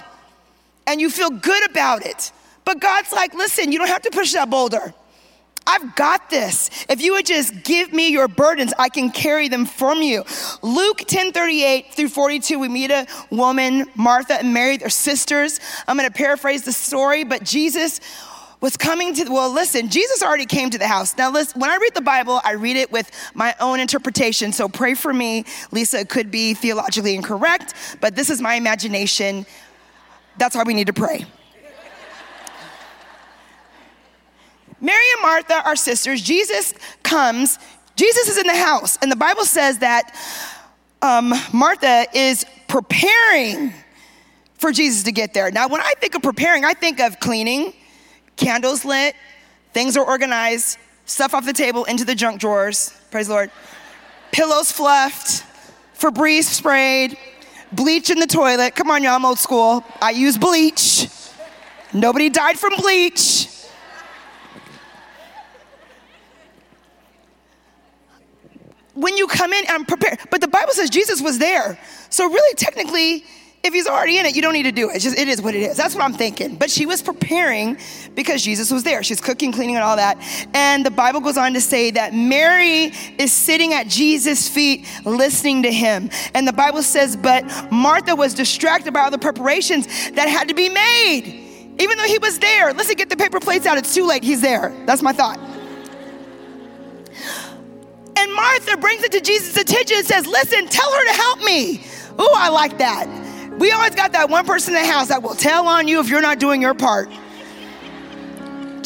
and 0.86 1.02
you 1.02 1.10
feel 1.10 1.30
good 1.30 1.70
about 1.70 2.06
it. 2.06 2.32
But 2.66 2.80
God's 2.80 3.12
like, 3.12 3.34
listen, 3.34 3.72
you 3.72 3.80
don't 3.80 3.88
have 3.88 4.02
to 4.04 4.12
push 4.12 4.34
that 4.34 4.50
boulder. 4.50 4.94
I've 5.68 5.96
got 5.96 6.30
this. 6.30 6.70
If 6.90 7.02
you 7.02 7.14
would 7.14 7.26
just 7.26 7.64
give 7.64 7.92
me 7.92 8.10
your 8.10 8.28
burdens, 8.28 8.74
I 8.78 8.90
can 8.90 9.10
carry 9.10 9.48
them 9.48 9.66
from 9.66 10.02
you. 10.02 10.24
Luke 10.62 11.00
10 11.08 11.32
38 11.32 11.94
through 11.94 12.10
42, 12.10 12.60
we 12.60 12.68
meet 12.68 12.92
a 12.92 13.08
woman, 13.32 13.86
Martha 13.96 14.36
and 14.36 14.54
Mary, 14.54 14.78
they're 14.78 14.90
sisters. 14.90 15.60
I'm 15.88 15.98
going 15.98 16.08
to 16.10 16.14
paraphrase 16.14 16.64
the 16.64 16.72
story, 16.72 17.24
but 17.24 17.44
Jesus 17.44 18.00
was 18.62 18.78
coming 18.78 19.14
to, 19.16 19.30
well, 19.30 19.52
listen, 19.52 19.90
Jesus 19.90 20.24
already 20.24 20.46
came 20.46 20.70
to 20.70 20.78
the 20.78 20.88
house. 20.88 21.18
Now, 21.18 21.32
listen, 21.32 21.60
when 21.60 21.70
I 21.70 21.78
read 21.78 21.94
the 21.94 22.02
Bible, 22.02 22.42
I 22.44 22.54
read 22.54 22.78
it 22.78 22.92
with 22.92 23.12
my 23.34 23.54
own 23.60 23.80
interpretation. 23.80 24.52
So 24.52 24.68
pray 24.68 24.94
for 24.94 25.14
me. 25.14 25.46
Lisa, 25.72 26.00
it 26.00 26.10
could 26.10 26.32
be 26.32 26.54
theologically 26.54 27.16
incorrect, 27.16 27.74
but 28.02 28.16
this 28.16 28.30
is 28.30 28.42
my 28.42 28.56
imagination. 28.56 29.46
That's 30.38 30.56
why 30.56 30.64
we 30.64 30.74
need 30.74 30.88
to 30.88 30.94
pray. 30.94 31.26
Mary 34.82 35.04
and 35.14 35.22
Martha 35.22 35.62
are 35.66 35.76
sisters. 35.76 36.22
Jesus 36.22 36.74
comes. 37.04 37.60
Jesus 37.96 38.28
is 38.28 38.38
in 38.38 38.48
the 38.48 38.56
house, 38.56 38.98
and 39.02 39.12
the 39.12 39.16
Bible 39.16 39.46
says 39.46 39.80
that 39.80 40.14
um, 41.02 41.34
Martha 41.54 42.06
is 42.14 42.46
preparing 42.68 43.74
for 44.58 44.72
Jesus 44.72 45.04
to 45.04 45.12
get 45.12 45.34
there. 45.34 45.52
Now, 45.52 45.68
when 45.68 45.82
I 45.82 45.94
think 46.00 46.16
of 46.16 46.22
preparing, 46.22 46.66
I 46.66 46.74
think 46.74 47.00
of 47.00 47.20
cleaning, 47.20 47.74
candles 48.36 48.84
lit, 48.84 49.16
things 49.74 49.96
are 49.96 50.06
organized, 50.06 50.78
stuff 51.06 51.34
off 51.34 51.46
the 51.46 51.54
table 51.54 51.86
into 51.86 52.04
the 52.04 52.16
junk 52.16 52.42
drawers. 52.42 52.94
Praise 53.12 53.28
the 53.28 53.34
Lord. 53.34 53.52
Pillows 54.32 54.72
fluffed, 54.72 55.46
Febreze 55.98 56.44
sprayed, 56.44 57.18
bleach 57.72 58.10
in 58.10 58.20
the 58.20 58.28
toilet. 58.28 58.76
Come 58.76 58.92
on, 58.92 59.04
y'all, 59.04 59.14
I'm 59.14 59.26
old 59.26 59.40
school. 59.40 59.84
I 60.02 60.12
use 60.12 60.38
bleach. 60.38 61.08
Nobody 61.94 62.30
died 62.30 62.60
from 62.60 62.74
bleach. 62.78 63.48
When 68.96 69.16
you 69.18 69.28
come 69.28 69.54
in, 69.54 69.64
I'm 69.70 69.86
prepared. 69.86 70.20
But 70.32 70.42
the 70.42 70.48
Bible 70.48 70.74
says 70.74 70.90
Jesus 70.90 71.22
was 71.22 71.38
there. 71.38 71.78
So 72.10 72.28
really, 72.28 72.56
technically, 72.56 73.24
if 73.66 73.74
he's 73.74 73.88
already 73.88 74.20
in 74.20 74.26
it, 74.28 74.36
you 74.36 74.42
don't 74.42 74.54
need 74.54 74.64
to 74.64 74.72
do 74.72 74.90
it. 74.90 74.96
It's 74.96 75.04
just 75.04 75.18
it 75.18 75.28
is 75.28 75.42
what 75.42 75.56
it 75.56 75.64
is. 75.64 75.76
That's 75.76 75.96
what 75.96 76.04
I'm 76.04 76.14
thinking. 76.14 76.56
But 76.56 76.70
she 76.70 76.86
was 76.86 77.02
preparing 77.02 77.78
because 78.14 78.44
Jesus 78.44 78.72
was 78.72 78.84
there. 78.84 79.02
She's 79.02 79.20
cooking, 79.20 79.52
cleaning, 79.52 79.76
and 79.76 79.84
all 79.84 79.96
that. 79.96 80.18
And 80.54 80.86
the 80.86 80.92
Bible 80.92 81.20
goes 81.20 81.36
on 81.36 81.54
to 81.54 81.62
say 81.62 81.92
that 81.92 82.14
Mary 82.14 82.94
is 83.18 83.34
sitting 83.34 83.74
at 83.74 83.88
Jesus' 83.88 84.48
feet 84.48 84.88
listening 85.04 85.64
to 85.64 85.72
him. 85.72 86.12
And 86.36 86.48
the 86.48 86.54
Bible 86.54 86.84
says, 86.84 87.18
but 87.18 87.44
Martha 87.72 88.16
was 88.16 88.36
distracted 88.36 88.94
by 88.94 89.02
all 89.02 89.12
the 89.12 89.18
preparations 89.18 89.88
that 90.12 90.30
had 90.30 90.48
to 90.50 90.54
be 90.54 90.70
made. 90.70 91.42
Even 91.80 91.98
though 91.98 92.06
he 92.06 92.20
was 92.20 92.40
there. 92.40 92.72
Listen, 92.72 92.96
get 92.96 93.10
the 93.10 93.18
paper 93.18 93.40
plates 93.40 93.66
out. 93.66 93.78
It's 93.78 93.94
too 93.94 94.06
late. 94.06 94.24
He's 94.24 94.42
there. 94.42 94.74
That's 94.86 95.02
my 95.02 95.12
thought. 95.12 95.40
And 98.18 98.34
Martha 98.34 98.78
brings 98.78 99.04
it 99.04 99.12
to 99.14 99.22
Jesus' 99.22 99.58
attention 99.58 99.98
and 99.98 100.08
says, 100.08 100.26
Listen, 100.26 100.68
tell 100.68 100.92
her 100.92 101.06
to 101.06 101.14
help 101.14 101.40
me. 101.44 101.86
Ooh, 102.20 102.34
I 102.36 102.50
like 102.50 102.78
that. 102.78 103.08
We 103.60 103.72
always 103.72 103.96
got 103.96 104.12
that 104.14 104.30
one 104.30 104.46
person 104.46 104.76
in 104.76 104.82
the 104.82 104.88
house 104.88 105.08
that 105.08 105.24
will 105.24 105.36
tell 105.36 105.68
on 105.68 105.88
you 105.88 106.00
if 106.00 106.10
you're 106.10 106.22
not 106.22 106.40
doing 106.40 106.62
your 106.62 106.74
part. 106.74 107.10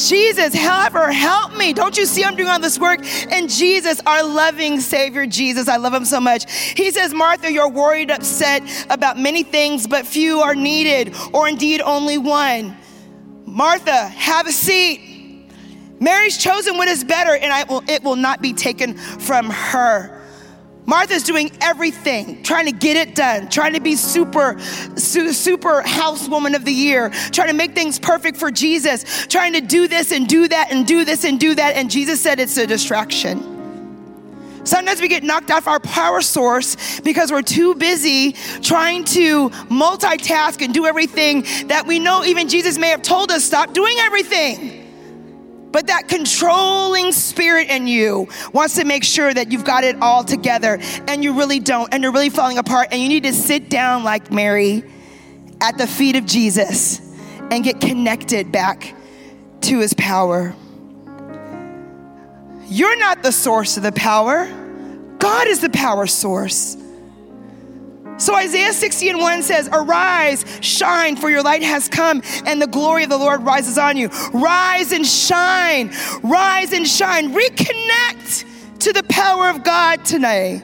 Jesus, 0.08 0.54
however, 0.54 1.12
help 1.12 1.56
me. 1.56 1.72
Don't 1.72 1.96
you 1.96 2.06
see 2.06 2.24
I'm 2.24 2.34
doing 2.34 2.48
all 2.48 2.58
this 2.58 2.78
work? 2.78 3.00
And 3.30 3.50
Jesus, 3.50 4.00
our 4.06 4.24
loving 4.24 4.80
Savior, 4.80 5.26
Jesus, 5.26 5.68
I 5.68 5.76
love 5.76 5.92
him 5.92 6.04
so 6.04 6.20
much. 6.20 6.50
He 6.50 6.90
says, 6.90 7.12
Martha, 7.12 7.52
you're 7.52 7.68
worried, 7.68 8.10
upset 8.10 8.62
about 8.88 9.18
many 9.18 9.42
things, 9.42 9.86
but 9.86 10.06
few 10.06 10.40
are 10.40 10.54
needed, 10.54 11.14
or 11.32 11.48
indeed 11.48 11.82
only 11.82 12.16
one. 12.16 12.76
Martha, 13.44 14.08
have 14.08 14.46
a 14.46 14.52
seat. 14.52 15.09
Mary's 16.00 16.38
chosen 16.38 16.78
what 16.78 16.88
is 16.88 17.04
better, 17.04 17.36
and 17.36 17.68
will, 17.68 17.84
it 17.88 18.02
will 18.02 18.16
not 18.16 18.40
be 18.40 18.52
taken 18.52 18.94
from 18.94 19.50
her. 19.50 20.16
Martha's 20.86 21.22
doing 21.22 21.52
everything, 21.60 22.42
trying 22.42 22.66
to 22.66 22.72
get 22.72 22.96
it 22.96 23.14
done, 23.14 23.48
trying 23.48 23.74
to 23.74 23.80
be 23.80 23.94
super, 23.94 24.58
su- 24.96 25.32
super 25.32 25.82
housewoman 25.82 26.56
of 26.56 26.64
the 26.64 26.72
year, 26.72 27.10
trying 27.30 27.48
to 27.48 27.54
make 27.54 27.74
things 27.74 27.98
perfect 27.98 28.36
for 28.36 28.50
Jesus, 28.50 29.26
trying 29.26 29.52
to 29.52 29.60
do 29.60 29.86
this 29.86 30.10
and 30.10 30.26
do 30.26 30.48
that 30.48 30.72
and 30.72 30.86
do 30.86 31.04
this 31.04 31.24
and 31.24 31.38
do 31.38 31.54
that. 31.54 31.76
And 31.76 31.90
Jesus 31.90 32.20
said 32.20 32.40
it's 32.40 32.56
a 32.56 32.66
distraction. 32.66 33.58
Sometimes 34.64 35.00
we 35.00 35.08
get 35.08 35.22
knocked 35.22 35.50
off 35.50 35.68
our 35.68 35.80
power 35.80 36.20
source 36.20 37.00
because 37.00 37.30
we're 37.30 37.42
too 37.42 37.74
busy 37.74 38.32
trying 38.62 39.04
to 39.04 39.50
multitask 39.68 40.62
and 40.62 40.74
do 40.74 40.86
everything 40.86 41.42
that 41.68 41.86
we 41.86 41.98
know 41.98 42.24
even 42.24 42.48
Jesus 42.48 42.78
may 42.78 42.88
have 42.88 43.02
told 43.02 43.30
us 43.30 43.44
stop 43.44 43.72
doing 43.72 43.96
everything. 44.00 44.79
But 45.72 45.86
that 45.86 46.08
controlling 46.08 47.12
spirit 47.12 47.68
in 47.68 47.86
you 47.86 48.28
wants 48.52 48.74
to 48.74 48.84
make 48.84 49.04
sure 49.04 49.32
that 49.32 49.52
you've 49.52 49.64
got 49.64 49.84
it 49.84 49.96
all 50.02 50.24
together 50.24 50.78
and 51.06 51.22
you 51.22 51.32
really 51.34 51.60
don't, 51.60 51.92
and 51.94 52.02
you're 52.02 52.12
really 52.12 52.30
falling 52.30 52.58
apart, 52.58 52.88
and 52.90 53.00
you 53.00 53.08
need 53.08 53.22
to 53.22 53.32
sit 53.32 53.68
down 53.68 54.02
like 54.02 54.32
Mary 54.32 54.82
at 55.60 55.78
the 55.78 55.86
feet 55.86 56.16
of 56.16 56.26
Jesus 56.26 57.00
and 57.50 57.62
get 57.62 57.80
connected 57.80 58.50
back 58.50 58.94
to 59.62 59.78
his 59.78 59.94
power. 59.94 60.54
You're 62.66 62.98
not 62.98 63.22
the 63.22 63.32
source 63.32 63.76
of 63.76 63.82
the 63.82 63.92
power, 63.92 64.48
God 65.18 65.46
is 65.48 65.60
the 65.60 65.70
power 65.70 66.06
source. 66.06 66.76
So 68.20 68.34
Isaiah 68.34 68.72
60 68.74 69.08
and 69.08 69.18
1 69.18 69.42
says, 69.42 69.68
Arise, 69.72 70.44
shine, 70.60 71.16
for 71.16 71.30
your 71.30 71.42
light 71.42 71.62
has 71.62 71.88
come, 71.88 72.22
and 72.44 72.60
the 72.60 72.66
glory 72.66 73.04
of 73.04 73.10
the 73.10 73.16
Lord 73.16 73.42
rises 73.42 73.78
on 73.78 73.96
you. 73.96 74.08
Rise 74.32 74.92
and 74.92 75.06
shine, 75.06 75.90
rise 76.22 76.72
and 76.74 76.86
shine. 76.86 77.32
Reconnect 77.32 78.78
to 78.80 78.92
the 78.92 79.02
power 79.04 79.48
of 79.48 79.64
God 79.64 80.04
today. 80.04 80.62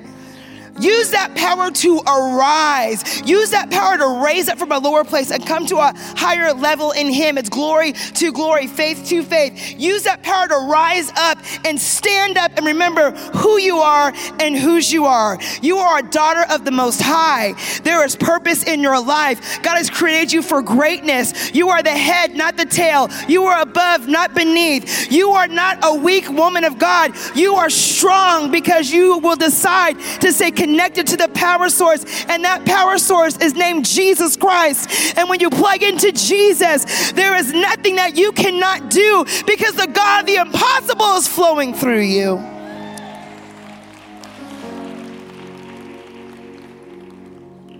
Use 0.78 1.10
that 1.10 1.34
power 1.34 1.70
to 1.70 2.00
arise. 2.06 3.22
Use 3.26 3.50
that 3.50 3.70
power 3.70 3.96
to 3.98 4.24
raise 4.24 4.48
up 4.48 4.58
from 4.58 4.72
a 4.72 4.78
lower 4.78 5.04
place 5.04 5.30
and 5.30 5.44
come 5.44 5.66
to 5.66 5.76
a 5.76 5.92
higher 6.16 6.52
level 6.52 6.92
in 6.92 7.08
Him. 7.12 7.38
It's 7.38 7.48
glory 7.48 7.92
to 7.92 8.32
glory, 8.32 8.66
faith 8.66 9.06
to 9.06 9.22
faith. 9.22 9.78
Use 9.78 10.02
that 10.04 10.22
power 10.22 10.48
to 10.48 10.56
rise 10.70 11.10
up 11.16 11.38
and 11.64 11.80
stand 11.80 12.36
up 12.38 12.52
and 12.56 12.66
remember 12.66 13.10
who 13.10 13.58
you 13.58 13.78
are 13.78 14.12
and 14.40 14.56
whose 14.56 14.92
you 14.92 15.06
are. 15.06 15.38
You 15.62 15.78
are 15.78 15.98
a 15.98 16.02
daughter 16.02 16.44
of 16.50 16.64
the 16.64 16.70
Most 16.70 17.00
High. 17.00 17.54
There 17.82 18.04
is 18.04 18.16
purpose 18.16 18.64
in 18.64 18.80
your 18.80 19.02
life. 19.02 19.62
God 19.62 19.76
has 19.76 19.90
created 19.90 20.32
you 20.32 20.42
for 20.42 20.62
greatness. 20.62 21.54
You 21.54 21.70
are 21.70 21.82
the 21.82 21.90
head, 21.90 22.34
not 22.34 22.56
the 22.56 22.66
tail. 22.66 23.08
You 23.28 23.44
are 23.44 23.62
above, 23.62 24.08
not 24.08 24.34
beneath. 24.34 25.10
You 25.10 25.30
are 25.30 25.48
not 25.48 25.78
a 25.82 25.94
weak 25.94 26.28
woman 26.28 26.64
of 26.64 26.78
God. 26.78 27.14
You 27.34 27.54
are 27.54 27.70
strong 27.70 28.50
because 28.50 28.90
you 28.90 29.18
will 29.18 29.36
decide 29.36 29.98
to 30.20 30.32
say, 30.32 30.50
connected 30.66 31.06
to 31.06 31.16
the 31.16 31.28
power 31.28 31.68
source, 31.68 32.04
and 32.26 32.44
that 32.44 32.66
power 32.66 32.98
source 32.98 33.36
is 33.36 33.54
named 33.54 33.84
Jesus 33.84 34.36
Christ. 34.36 35.16
And 35.16 35.28
when 35.28 35.38
you 35.38 35.48
plug 35.48 35.80
into 35.80 36.10
Jesus, 36.10 37.12
there 37.12 37.36
is 37.36 37.52
nothing 37.52 37.96
that 37.96 38.16
you 38.16 38.32
cannot 38.32 38.90
do 38.90 39.24
because 39.46 39.74
the 39.74 39.86
God 39.86 40.22
of 40.22 40.26
the 40.26 40.34
impossible 40.34 41.12
is 41.14 41.28
flowing 41.28 41.72
through 41.72 42.00
you. 42.00 42.38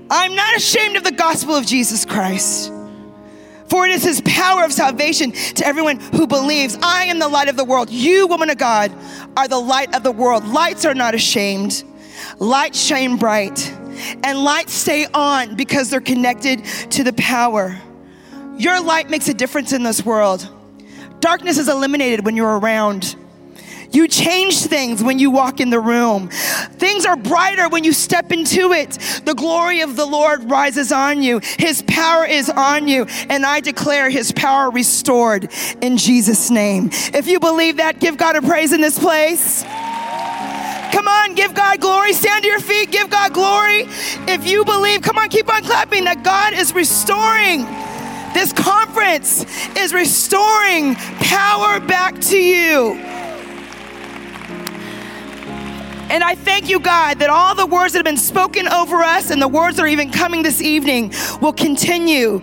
I'm 0.08 0.36
not 0.36 0.56
ashamed 0.56 0.96
of 0.96 1.02
the 1.02 1.10
gospel 1.10 1.56
of 1.56 1.66
Jesus 1.66 2.04
Christ. 2.04 2.72
For 3.68 3.84
it 3.84 3.90
is 3.90 4.04
his 4.04 4.20
power 4.20 4.62
of 4.62 4.72
salvation 4.72 5.32
to 5.32 5.66
everyone 5.66 5.98
who 5.98 6.28
believes. 6.28 6.78
I 6.80 7.06
am 7.06 7.18
the 7.18 7.26
light 7.26 7.48
of 7.48 7.56
the 7.56 7.64
world. 7.64 7.90
You, 7.90 8.28
woman 8.28 8.48
of 8.48 8.58
God, 8.58 8.92
are 9.36 9.48
the 9.48 9.58
light 9.58 9.92
of 9.92 10.04
the 10.04 10.12
world. 10.12 10.46
Lights 10.46 10.84
are 10.84 10.94
not 10.94 11.16
ashamed. 11.16 11.82
Lights 12.38 12.80
shine 12.80 13.16
bright, 13.16 13.72
and 14.22 14.44
lights 14.44 14.74
stay 14.74 15.06
on 15.06 15.56
because 15.56 15.88
they're 15.90 16.00
connected 16.00 16.64
to 16.90 17.02
the 17.02 17.14
power. 17.14 17.76
Your 18.58 18.80
light 18.80 19.08
makes 19.08 19.28
a 19.28 19.34
difference 19.34 19.72
in 19.72 19.82
this 19.82 20.04
world. 20.04 20.48
Darkness 21.20 21.58
is 21.58 21.68
eliminated 21.68 22.24
when 22.24 22.36
you're 22.36 22.58
around. 22.58 23.16
You 23.92 24.08
change 24.08 24.58
things 24.58 25.02
when 25.02 25.18
you 25.18 25.30
walk 25.30 25.60
in 25.60 25.70
the 25.70 25.80
room. 25.80 26.28
Things 26.28 27.06
are 27.06 27.16
brighter 27.16 27.68
when 27.68 27.84
you 27.84 27.92
step 27.92 28.30
into 28.32 28.72
it. 28.72 28.90
The 29.24 29.34
glory 29.34 29.80
of 29.80 29.96
the 29.96 30.04
Lord 30.04 30.50
rises 30.50 30.92
on 30.92 31.22
you. 31.22 31.40
His 31.58 31.82
power 31.86 32.26
is 32.26 32.50
on 32.50 32.88
you. 32.88 33.06
And 33.30 33.46
I 33.46 33.60
declare 33.60 34.10
his 34.10 34.32
power 34.32 34.70
restored 34.70 35.50
in 35.80 35.96
Jesus' 35.96 36.50
name. 36.50 36.90
If 36.92 37.26
you 37.26 37.40
believe 37.40 37.78
that, 37.78 37.98
give 37.98 38.18
God 38.18 38.36
a 38.36 38.42
praise 38.42 38.72
in 38.72 38.80
this 38.80 38.98
place. 38.98 39.64
Come 40.92 41.08
on, 41.08 41.34
give 41.34 41.54
God 41.54 41.80
glory. 41.80 42.12
Stand 42.12 42.42
to 42.44 42.48
your 42.48 42.60
feet, 42.60 42.90
give 42.90 43.10
God 43.10 43.32
glory. 43.32 43.84
If 44.28 44.46
you 44.46 44.64
believe, 44.64 45.02
come 45.02 45.18
on, 45.18 45.28
keep 45.28 45.52
on 45.52 45.62
clapping 45.62 46.04
that 46.04 46.22
God 46.22 46.52
is 46.54 46.74
restoring 46.74 47.66
This 48.34 48.52
conference 48.52 49.44
is 49.78 49.94
restoring 49.94 50.94
power 51.20 51.80
back 51.80 52.20
to 52.22 52.36
you. 52.38 52.92
And 56.10 56.22
I 56.22 56.34
thank 56.34 56.68
you, 56.68 56.78
God, 56.78 57.18
that 57.18 57.30
all 57.30 57.54
the 57.54 57.66
words 57.66 57.94
that 57.94 58.00
have 58.00 58.04
been 58.04 58.16
spoken 58.16 58.68
over 58.68 58.96
us 59.02 59.30
and 59.30 59.40
the 59.40 59.48
words 59.48 59.76
that 59.76 59.84
are 59.84 59.88
even 59.88 60.10
coming 60.12 60.42
this 60.42 60.60
evening 60.60 61.12
will 61.40 61.54
continue 61.54 62.42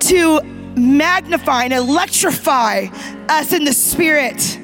to 0.00 0.40
magnify 0.76 1.64
and 1.64 1.72
electrify 1.72 2.86
us 3.28 3.52
in 3.52 3.64
the 3.64 3.72
spirit 3.72 4.57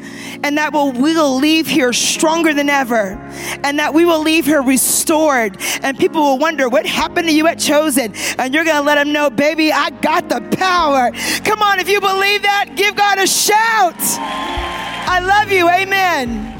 and 0.44 0.58
that 0.58 0.74
will, 0.74 0.92
we 0.92 1.14
will 1.14 1.36
leave 1.36 1.66
here 1.66 1.92
stronger 1.94 2.52
than 2.52 2.68
ever, 2.68 3.18
and 3.64 3.78
that 3.78 3.94
we 3.94 4.04
will 4.04 4.20
leave 4.20 4.44
here 4.44 4.62
restored. 4.62 5.56
And 5.82 5.98
people 5.98 6.20
will 6.20 6.38
wonder, 6.38 6.68
what 6.68 6.84
happened 6.84 7.28
to 7.28 7.34
you 7.34 7.46
at 7.46 7.58
Chosen? 7.58 8.14
And 8.38 8.52
you're 8.54 8.64
going 8.64 8.76
to 8.76 8.82
let 8.82 8.96
them 8.96 9.10
know, 9.10 9.30
baby, 9.30 9.72
I 9.72 9.88
got 9.88 10.28
the 10.28 10.42
power. 10.58 11.10
Come 11.44 11.62
on, 11.62 11.80
if 11.80 11.88
you 11.88 11.98
believe 11.98 12.42
that, 12.42 12.74
give 12.76 12.94
God 12.94 13.18
a 13.18 13.26
shout. 13.26 13.96
I 13.96 15.20
love 15.20 15.50
you. 15.50 15.68
Amen. 15.70 16.52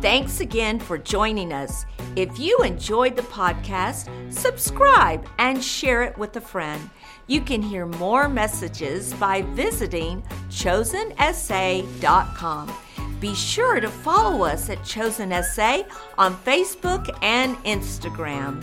Thanks 0.00 0.38
again 0.38 0.78
for 0.78 0.96
joining 0.96 1.52
us. 1.52 1.86
If 2.14 2.38
you 2.38 2.58
enjoyed 2.58 3.16
the 3.16 3.22
podcast, 3.22 4.08
subscribe 4.32 5.26
and 5.38 5.64
share 5.64 6.04
it 6.04 6.16
with 6.16 6.36
a 6.36 6.40
friend. 6.40 6.88
You 7.26 7.40
can 7.40 7.62
hear 7.62 7.86
more 7.86 8.28
messages 8.28 9.14
by 9.14 9.42
visiting 9.42 10.22
chosensa.com. 10.50 11.84
Be 13.20 13.34
sure 13.34 13.80
to 13.80 13.88
follow 13.88 14.44
us 14.44 14.68
at 14.68 14.84
Chosen 14.84 15.32
SA 15.42 15.84
on 16.18 16.36
Facebook 16.36 17.08
and 17.22 17.56
Instagram. 17.64 18.62